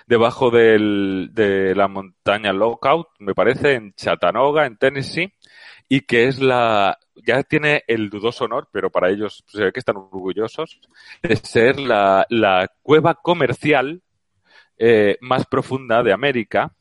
debajo 0.05 0.51
del, 0.51 1.29
de 1.31 1.73
la 1.75 1.87
montaña 1.87 2.51
Lookout, 2.51 3.07
me 3.19 3.33
parece, 3.33 3.75
en 3.75 3.93
Chattanooga, 3.93 4.65
en 4.65 4.75
Tennessee, 4.75 5.33
y 5.89 6.01
que 6.01 6.27
es 6.27 6.39
la, 6.39 6.99
ya 7.15 7.41
tiene 7.43 7.83
el 7.87 8.09
dudoso 8.09 8.45
honor, 8.45 8.69
pero 8.71 8.91
para 8.91 9.09
ellos 9.09 9.43
se 9.47 9.63
ve 9.65 9.71
que 9.73 9.79
están 9.79 9.97
orgullosos, 9.97 10.79
de 11.23 11.35
ser 11.35 11.79
la, 11.79 12.25
la 12.29 12.71
cueva 12.83 13.15
comercial 13.15 14.03
eh, 14.77 15.17
más 15.19 15.47
profunda 15.47 16.03
de 16.03 16.13
América 16.13 16.73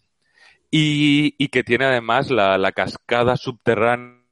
y, 0.70 1.34
y 1.42 1.48
que 1.48 1.64
tiene 1.64 1.86
además 1.86 2.30
la, 2.30 2.58
la 2.58 2.72
cascada 2.72 3.36
subterránea 3.36 4.28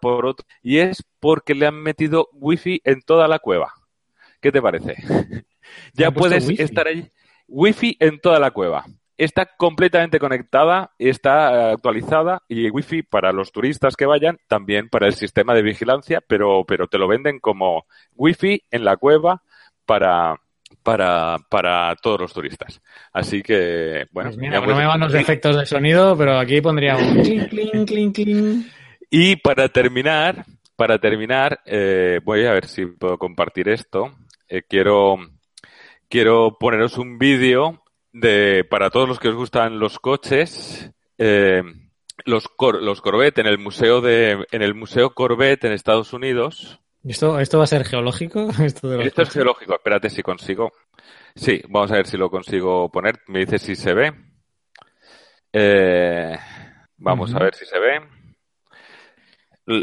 por 0.00 0.26
otro, 0.26 0.46
y 0.62 0.78
es 0.78 1.04
porque 1.20 1.54
le 1.54 1.66
han 1.66 1.76
metido 1.82 2.30
wifi 2.32 2.80
en 2.84 3.02
toda 3.02 3.28
la 3.28 3.38
cueva. 3.38 3.74
¿Qué 4.40 4.50
te 4.50 4.62
parece? 4.62 4.96
ya 5.92 6.10
puedes 6.10 6.48
wifi? 6.48 6.62
estar 6.62 6.86
ahí. 6.86 7.10
Wifi 7.46 7.96
en 8.00 8.18
toda 8.18 8.38
la 8.38 8.50
cueva. 8.52 8.86
Está 9.20 9.44
completamente 9.44 10.18
conectada, 10.18 10.92
está 10.98 11.52
eh, 11.52 11.72
actualizada 11.72 12.40
y 12.48 12.70
wifi 12.70 13.02
para 13.02 13.32
los 13.32 13.52
turistas 13.52 13.94
que 13.94 14.06
vayan, 14.06 14.38
también 14.48 14.88
para 14.88 15.08
el 15.08 15.12
sistema 15.12 15.52
de 15.52 15.60
vigilancia, 15.60 16.22
pero, 16.26 16.64
pero 16.66 16.86
te 16.86 16.96
lo 16.96 17.06
venden 17.06 17.38
como 17.38 17.84
wifi 18.14 18.62
en 18.70 18.82
la 18.82 18.96
cueva 18.96 19.42
para, 19.84 20.40
para, 20.82 21.36
para 21.50 21.94
todos 21.96 22.18
los 22.18 22.32
turistas. 22.32 22.80
Así 23.12 23.42
que, 23.42 24.06
bueno. 24.10 24.30
Pues 24.30 24.38
mira, 24.38 24.58
ya 24.58 24.66
no 24.66 24.74
me 24.74 24.86
van 24.86 25.00
los 25.00 25.12
efectos 25.12 25.54
de 25.54 25.66
sonido, 25.66 26.16
pero 26.16 26.38
aquí 26.38 26.62
pondría 26.62 26.96
un 26.96 27.20
clink, 27.20 27.50
clink, 27.50 27.88
clink, 27.88 28.14
clink. 28.14 28.66
Y 29.10 29.36
para 29.36 29.68
terminar, 29.68 30.46
para 30.76 30.98
terminar, 30.98 31.60
eh, 31.66 32.20
voy 32.24 32.46
a 32.46 32.54
ver 32.54 32.64
si 32.64 32.86
puedo 32.86 33.18
compartir 33.18 33.68
esto. 33.68 34.14
Eh, 34.48 34.62
quiero, 34.66 35.18
quiero 36.08 36.56
poneros 36.58 36.96
un 36.96 37.18
vídeo 37.18 37.82
de, 38.12 38.64
para 38.68 38.90
todos 38.90 39.08
los 39.08 39.18
que 39.18 39.28
os 39.28 39.34
gustan 39.36 39.78
los 39.78 39.98
coches, 39.98 40.90
eh, 41.18 41.62
los, 42.24 42.48
Cor- 42.48 42.82
los 42.82 43.00
Corvette 43.00 43.38
en 43.38 43.46
el 43.46 43.58
museo 43.58 44.00
de, 44.00 44.46
en 44.50 44.62
el 44.62 44.74
museo 44.74 45.14
Corvette 45.14 45.64
en 45.64 45.72
Estados 45.72 46.12
Unidos. 46.12 46.80
¿Esto, 47.04 47.38
¿Esto 47.40 47.58
va 47.58 47.64
a 47.64 47.68
ser 47.68 47.84
geológico? 47.84 48.48
Esto, 48.62 48.88
de 48.88 48.96
los 48.98 49.06
Esto 49.06 49.22
es 49.22 49.30
geológico. 49.30 49.74
Espérate 49.74 50.10
si 50.10 50.22
consigo. 50.22 50.72
Sí, 51.34 51.62
vamos 51.68 51.90
a 51.92 51.96
ver 51.96 52.06
si 52.06 52.16
lo 52.16 52.28
consigo 52.30 52.90
poner. 52.90 53.20
Me 53.28 53.40
dice 53.40 53.58
si 53.58 53.74
se 53.76 53.94
ve. 53.94 54.12
Eh, 55.52 56.36
vamos 56.98 57.34
a 57.34 57.38
ver 57.38 57.54
si 57.54 57.64
se 57.66 57.78
ve. 57.78 58.00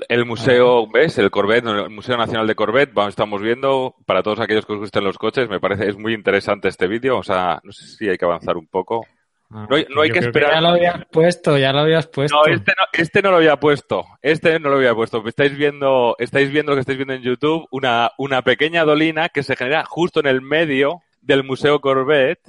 El 0.10 0.26
museo, 0.26 0.88
¿ves? 0.91 1.17
El 1.17 1.32
Corvette, 1.32 1.65
el 1.65 1.89
Museo 1.89 2.17
Nacional 2.17 2.47
de 2.47 2.56
Corvette, 2.56 2.93
vamos, 2.93 3.10
estamos 3.10 3.41
viendo, 3.41 3.95
para 4.06 4.23
todos 4.23 4.39
aquellos 4.39 4.65
que 4.65 4.73
os 4.73 4.80
gusten 4.80 5.04
los 5.04 5.17
coches, 5.17 5.50
me 5.50 5.60
parece, 5.60 5.88
es 5.89 5.97
muy 5.97 6.13
interesante 6.13 6.67
este 6.67 6.88
vídeo, 6.88 7.17
o 7.17 7.23
sea, 7.23 7.60
no 7.63 7.71
sé 7.71 7.88
si 7.88 8.10
hay 8.10 8.17
que 8.17 8.26
avanzar 8.26 8.58
un 8.58 8.67
poco. 8.67 9.06
Ah, 9.50 9.65
no 9.69 9.78
hay- 9.78 9.86
no 9.89 10.02
hay 10.02 10.10
que 10.10 10.19
esperar. 10.19 10.56
ya 10.56 10.62
lo 10.62 10.67
habías 10.69 11.06
puesto, 11.10 11.58
ya 11.58 11.71
lo 11.71 11.80
habías 11.80 12.08
puesto. 12.08 12.36
No, 12.36 12.54
este 12.54 12.73
no, 12.78 12.84
este 12.91 13.21
no 13.21 13.32
lo 13.32 13.38
había 13.38 13.56
puesto. 13.58 14.04
Este 14.21 14.60
no 14.60 14.69
lo 14.69 14.76
había 14.76 14.93
puesto. 14.93 15.23
Estáis 15.26 15.56
viendo, 15.58 16.15
estáis 16.19 16.52
viendo 16.52 16.71
lo 16.71 16.76
que 16.76 16.82
estáis 16.82 16.97
viendo 16.97 17.13
en 17.13 17.21
YouTube, 17.21 17.65
una, 17.71 18.12
una 18.17 18.41
pequeña 18.41 18.84
dolina 18.84 19.30
que 19.30 19.43
se 19.43 19.56
genera 19.56 19.86
justo 19.86 20.19
en 20.19 20.26
el 20.28 20.41
medio 20.41 21.02
del 21.27 21.43
Museo 21.43 21.79
Corvette. 21.81 22.41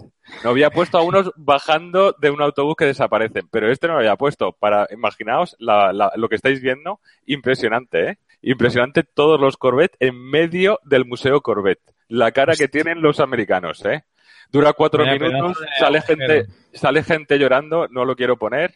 No 0.44 0.50
había 0.50 0.70
puesto 0.70 0.98
a 0.98 1.02
unos 1.02 1.30
bajando 1.36 2.14
de 2.18 2.30
un 2.30 2.40
autobús 2.40 2.76
que 2.76 2.84
desaparecen, 2.86 3.48
pero 3.50 3.70
este 3.70 3.86
no 3.88 3.94
lo 3.94 3.98
había 4.00 4.16
puesto. 4.16 4.52
Para, 4.52 4.86
imaginaos 4.90 5.56
la- 5.58 5.92
la- 5.92 6.12
lo 6.16 6.28
que 6.28 6.36
estáis 6.36 6.60
viendo. 6.62 7.00
Impresionante, 7.26 8.10
¿eh? 8.10 8.18
Impresionante 8.40 9.02
todos 9.02 9.40
los 9.40 9.56
Corvette 9.56 9.96
en 10.00 10.16
medio 10.30 10.78
del 10.84 11.04
Museo 11.06 11.40
Corvette. 11.40 11.82
La 12.08 12.30
cara 12.32 12.54
que 12.54 12.68
tienen 12.68 13.02
los 13.02 13.20
americanos, 13.20 13.84
¿eh? 13.84 14.04
Dura 14.50 14.72
cuatro 14.72 15.04
minutos, 15.18 15.58
sale 15.78 16.00
gente, 16.00 16.46
sale 16.72 17.02
gente 17.02 17.38
llorando, 17.38 17.86
no 17.88 18.04
lo 18.04 18.14
quiero 18.16 18.36
poner 18.38 18.74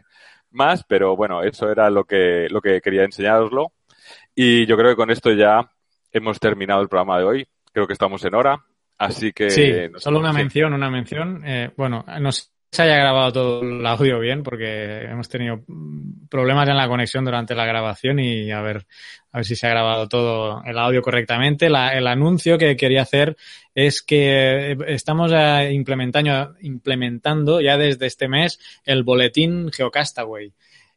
más, 0.50 0.84
pero 0.84 1.16
bueno, 1.16 1.42
eso 1.42 1.70
era 1.70 1.88
lo 1.88 2.04
que, 2.04 2.46
lo 2.50 2.60
que 2.60 2.80
quería 2.82 3.04
enseñároslo. 3.04 3.72
Y 4.34 4.66
yo 4.66 4.76
creo 4.76 4.90
que 4.90 4.96
con 4.96 5.10
esto 5.10 5.30
ya 5.32 5.70
hemos 6.10 6.38
terminado 6.40 6.82
el 6.82 6.88
programa 6.88 7.18
de 7.18 7.24
hoy. 7.24 7.48
Creo 7.72 7.86
que 7.86 7.94
estamos 7.94 8.22
en 8.24 8.34
hora. 8.34 8.58
Así 9.06 9.32
que. 9.32 9.50
Sí, 9.50 9.72
no 9.90 9.98
solo 9.98 10.18
una 10.20 10.32
mención, 10.32 10.72
una 10.72 10.90
mención. 10.90 11.42
Eh, 11.44 11.70
bueno, 11.76 12.04
no 12.20 12.32
sé 12.32 12.42
si 12.42 12.48
se 12.70 12.82
haya 12.84 12.96
grabado 12.96 13.32
todo 13.32 13.62
el 13.62 13.86
audio 13.86 14.18
bien 14.18 14.42
porque 14.42 15.02
hemos 15.02 15.28
tenido 15.28 15.60
problemas 16.30 16.68
en 16.68 16.76
la 16.76 16.88
conexión 16.88 17.24
durante 17.24 17.54
la 17.54 17.66
grabación 17.66 18.18
y 18.18 18.50
a 18.50 18.62
ver, 18.62 18.86
a 19.32 19.38
ver 19.38 19.44
si 19.44 19.56
se 19.56 19.66
ha 19.66 19.70
grabado 19.70 20.08
todo 20.08 20.62
el 20.64 20.78
audio 20.78 21.02
correctamente. 21.02 21.68
La- 21.68 21.92
el 21.92 22.06
anuncio 22.06 22.56
que 22.56 22.76
quería 22.76 23.02
hacer 23.02 23.36
es 23.74 24.00
que 24.02 24.72
eh, 24.72 24.76
estamos 24.86 25.32
implementando, 25.70 26.54
implementando 26.62 27.60
ya 27.60 27.76
desde 27.76 28.06
este 28.06 28.28
mes 28.28 28.58
el 28.84 29.02
boletín 29.02 29.70
Geocastaway. 29.70 30.52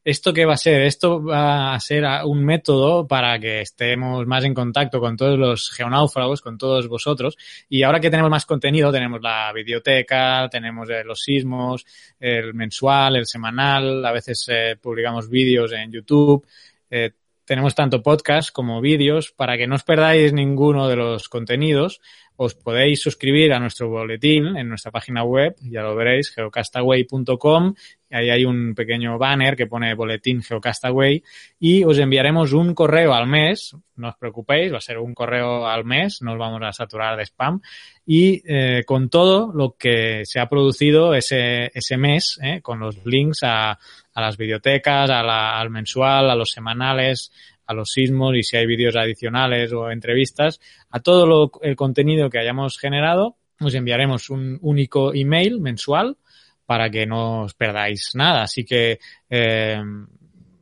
¿Esto 0.06 0.34
qué 0.34 0.46
va 0.46 0.54
a 0.54 0.58
ser? 0.58 0.84
Esto 0.84 1.24
va 1.24 1.74
a 1.74 1.80
ser 1.80 2.06
un 2.26 2.46
método 2.46 3.08
para 3.08 3.40
que 3.40 3.62
estemos 3.62 4.28
más 4.28 4.44
en 4.44 4.54
contacto 4.54 5.00
con 5.00 5.18
todos 5.18 5.40
los 5.40 5.72
geonáufragos, 5.72 6.42
con 6.42 6.60
todos 6.60 6.88
vosotros. 6.88 7.36
Y 7.70 7.82
ahora 7.82 8.00
que 8.00 8.12
tenemos 8.12 8.30
más 8.30 8.46
contenido, 8.46 8.92
tenemos 8.92 9.20
la 9.20 9.52
videoteca, 9.52 10.48
tenemos 10.52 10.92
eh, 10.92 11.04
los 11.04 11.22
sismos, 11.22 11.88
el 12.20 12.54
mensual, 12.54 13.16
el 13.16 13.26
semanal, 13.26 14.06
a 14.06 14.12
veces 14.12 14.46
eh, 14.48 14.78
publicamos 14.80 15.28
vídeos 15.28 15.72
en 15.72 15.92
YouTube. 15.92 16.46
eh, 16.92 17.10
tenemos 17.44 17.76
tanto 17.76 18.02
podcast 18.02 18.52
como 18.52 18.82
vídeos 18.82 19.32
para 19.32 19.56
que 19.58 19.68
no 19.68 19.76
os 19.76 19.84
perdáis 19.84 20.34
ninguno 20.34 20.88
de 20.88 20.96
los 20.96 21.30
contenidos. 21.30 22.02
Os 22.38 22.54
podéis 22.54 23.02
suscribir 23.02 23.54
a 23.54 23.60
nuestro 23.60 23.88
boletín 23.90 24.58
en 24.58 24.68
nuestra 24.68 24.92
página 24.92 25.24
web, 25.24 25.56
ya 25.62 25.82
lo 25.84 25.96
veréis, 25.96 26.32
geocastaway.com. 26.36 27.74
Ahí 28.12 28.30
hay 28.30 28.46
un 28.46 28.76
pequeño 28.76 29.18
banner 29.18 29.56
que 29.56 29.68
pone 29.68 29.94
boletín 29.94 30.42
Geocastaway 30.42 31.22
y 31.60 31.84
os 31.84 31.98
enviaremos 31.98 32.54
un 32.54 32.74
correo 32.74 33.14
al 33.14 33.28
mes. 33.28 33.76
No 33.98 34.10
os 34.10 34.16
preocupéis, 34.16 34.72
va 34.72 34.78
a 34.78 34.82
ser 34.82 35.00
un 35.00 35.14
correo 35.14 35.66
al 35.68 35.84
mes, 35.86 36.22
no 36.22 36.34
os 36.34 36.38
vamos 36.38 36.62
a 36.64 36.72
saturar 36.72 37.18
de 37.18 37.24
spam. 37.26 37.62
Y 38.06 38.42
eh, 38.46 38.84
con 38.86 39.10
todo 39.10 39.52
lo 39.54 39.76
que 39.78 40.22
se 40.26 40.40
ha 40.40 40.48
producido 40.48 41.14
ese, 41.16 41.72
ese 41.74 41.98
mes, 41.98 42.40
eh, 42.44 42.62
con 42.62 42.80
los 42.80 43.04
links 43.06 43.44
a, 43.44 43.72
a 43.72 44.22
las 44.22 44.38
bibliotecas, 44.38 45.10
a 45.10 45.24
la- 45.24 45.60
al 45.60 45.70
mensual, 45.70 46.30
a 46.30 46.36
los 46.36 46.52
semanales, 46.52 47.32
a 47.66 47.74
los 47.74 47.92
sismos 47.92 48.36
y 48.36 48.44
si 48.44 48.58
hay 48.58 48.66
vídeos 48.66 48.96
adicionales 48.96 49.74
o 49.74 49.90
entrevistas, 49.90 50.60
a 50.90 51.00
todo 51.00 51.26
lo, 51.26 51.52
el 51.62 51.76
contenido 51.76 52.30
que 52.30 52.40
hayamos 52.40 52.78
generado, 52.78 53.38
os 53.60 53.74
enviaremos 53.74 54.30
un 54.30 54.60
único 54.62 55.14
email 55.14 55.62
mensual 55.62 56.18
para 56.66 56.90
que 56.90 57.06
no 57.06 57.44
os 57.44 57.54
perdáis 57.54 58.12
nada. 58.16 58.44
Así 58.44 58.66
que 58.66 59.00
eh, 59.30 59.82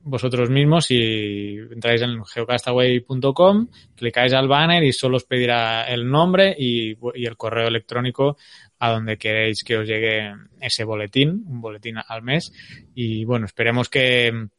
vosotros 0.06 0.50
mismos, 0.50 0.86
si 0.86 1.58
entráis 1.72 2.02
en 2.02 2.24
geocastaway.com, 2.24 3.68
clicáis 3.96 4.34
al 4.34 4.48
banner 4.48 4.84
y 4.84 4.92
solo 4.92 5.18
os 5.18 5.24
pedirá 5.24 5.86
el 5.86 6.10
nombre 6.10 6.56
y, 6.58 6.92
y 7.16 7.26
el 7.26 7.38
correo 7.38 7.68
electrónico 7.68 8.38
a 8.80 8.92
donde 8.92 9.18
queréis 9.18 9.64
que 9.64 9.78
os 9.78 9.88
llegue 9.88 10.34
ese 10.60 10.84
boletín, 10.84 11.46
un 11.48 11.62
boletín 11.62 11.96
al 12.06 12.22
mes. 12.22 12.52
Y 12.94 13.24
bueno, 13.24 13.46
esperemos 13.46 13.88
que 13.88 14.50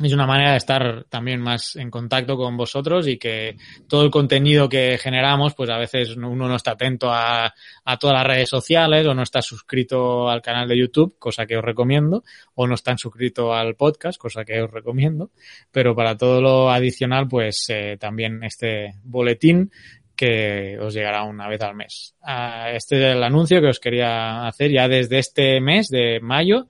es 0.00 0.12
una 0.12 0.26
manera 0.26 0.52
de 0.52 0.56
estar 0.56 1.04
también 1.10 1.40
más 1.40 1.76
en 1.76 1.90
contacto 1.90 2.36
con 2.36 2.56
vosotros 2.56 3.06
y 3.06 3.18
que 3.18 3.58
todo 3.86 4.04
el 4.04 4.10
contenido 4.10 4.66
que 4.66 4.96
generamos, 4.96 5.54
pues 5.54 5.68
a 5.68 5.76
veces 5.76 6.16
uno 6.16 6.48
no 6.48 6.56
está 6.56 6.72
atento 6.72 7.10
a, 7.12 7.52
todas 8.00 8.16
las 8.16 8.26
redes 8.26 8.48
sociales 8.48 9.06
o 9.06 9.14
no 9.14 9.22
está 9.22 9.42
suscrito 9.42 10.30
al 10.30 10.40
canal 10.40 10.66
de 10.66 10.78
YouTube, 10.78 11.18
cosa 11.18 11.44
que 11.44 11.58
os 11.58 11.64
recomiendo, 11.64 12.24
o 12.54 12.66
no 12.66 12.74
están 12.74 12.96
suscrito 12.96 13.52
al 13.52 13.76
podcast, 13.76 14.18
cosa 14.18 14.46
que 14.46 14.62
os 14.62 14.70
recomiendo, 14.70 15.30
pero 15.70 15.94
para 15.94 16.16
todo 16.16 16.40
lo 16.40 16.70
adicional, 16.70 17.28
pues 17.28 17.66
eh, 17.68 17.98
también 18.00 18.42
este 18.44 18.94
boletín 19.04 19.70
que 20.16 20.78
os 20.80 20.94
llegará 20.94 21.24
una 21.24 21.48
vez 21.48 21.60
al 21.60 21.74
mes. 21.74 22.14
Ah, 22.22 22.70
este 22.72 22.96
es 22.96 23.16
el 23.16 23.22
anuncio 23.22 23.60
que 23.60 23.68
os 23.68 23.80
quería 23.80 24.46
hacer 24.46 24.70
ya 24.70 24.88
desde 24.88 25.18
este 25.18 25.60
mes 25.60 25.88
de 25.88 26.18
mayo. 26.20 26.68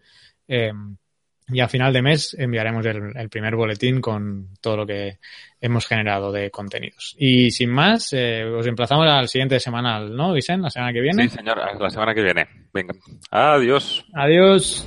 Eh, 0.49 0.73
y 1.49 1.61
a 1.61 1.69
final 1.69 1.93
de 1.93 2.03
mes 2.03 2.37
enviaremos 2.39 2.85
el, 2.87 3.13
el, 3.17 3.29
primer 3.29 3.57
boletín 3.57 4.01
con 4.01 4.49
todo 4.61 4.79
lo 4.79 4.87
que 4.87 5.19
hemos 5.61 5.87
generado 5.87 6.33
de 6.33 6.51
contenidos. 6.51 7.15
Y 7.19 7.51
sin 7.51 7.71
más, 7.71 8.13
eh, 8.13 8.45
os 8.45 8.67
emplazamos 8.67 9.07
al 9.09 9.29
siguiente 9.29 9.61
semanal, 9.61 10.15
¿no, 10.15 10.33
Vicente? 10.33 10.65
La 10.65 10.71
semana 10.71 10.93
que 10.93 11.01
viene. 11.01 11.29
Sí, 11.29 11.37
señor, 11.37 11.59
la 11.81 11.91
semana 11.91 12.15
que 12.15 12.23
viene. 12.23 12.47
Venga. 12.73 12.95
Adiós. 13.31 14.05
Adiós. 14.15 14.87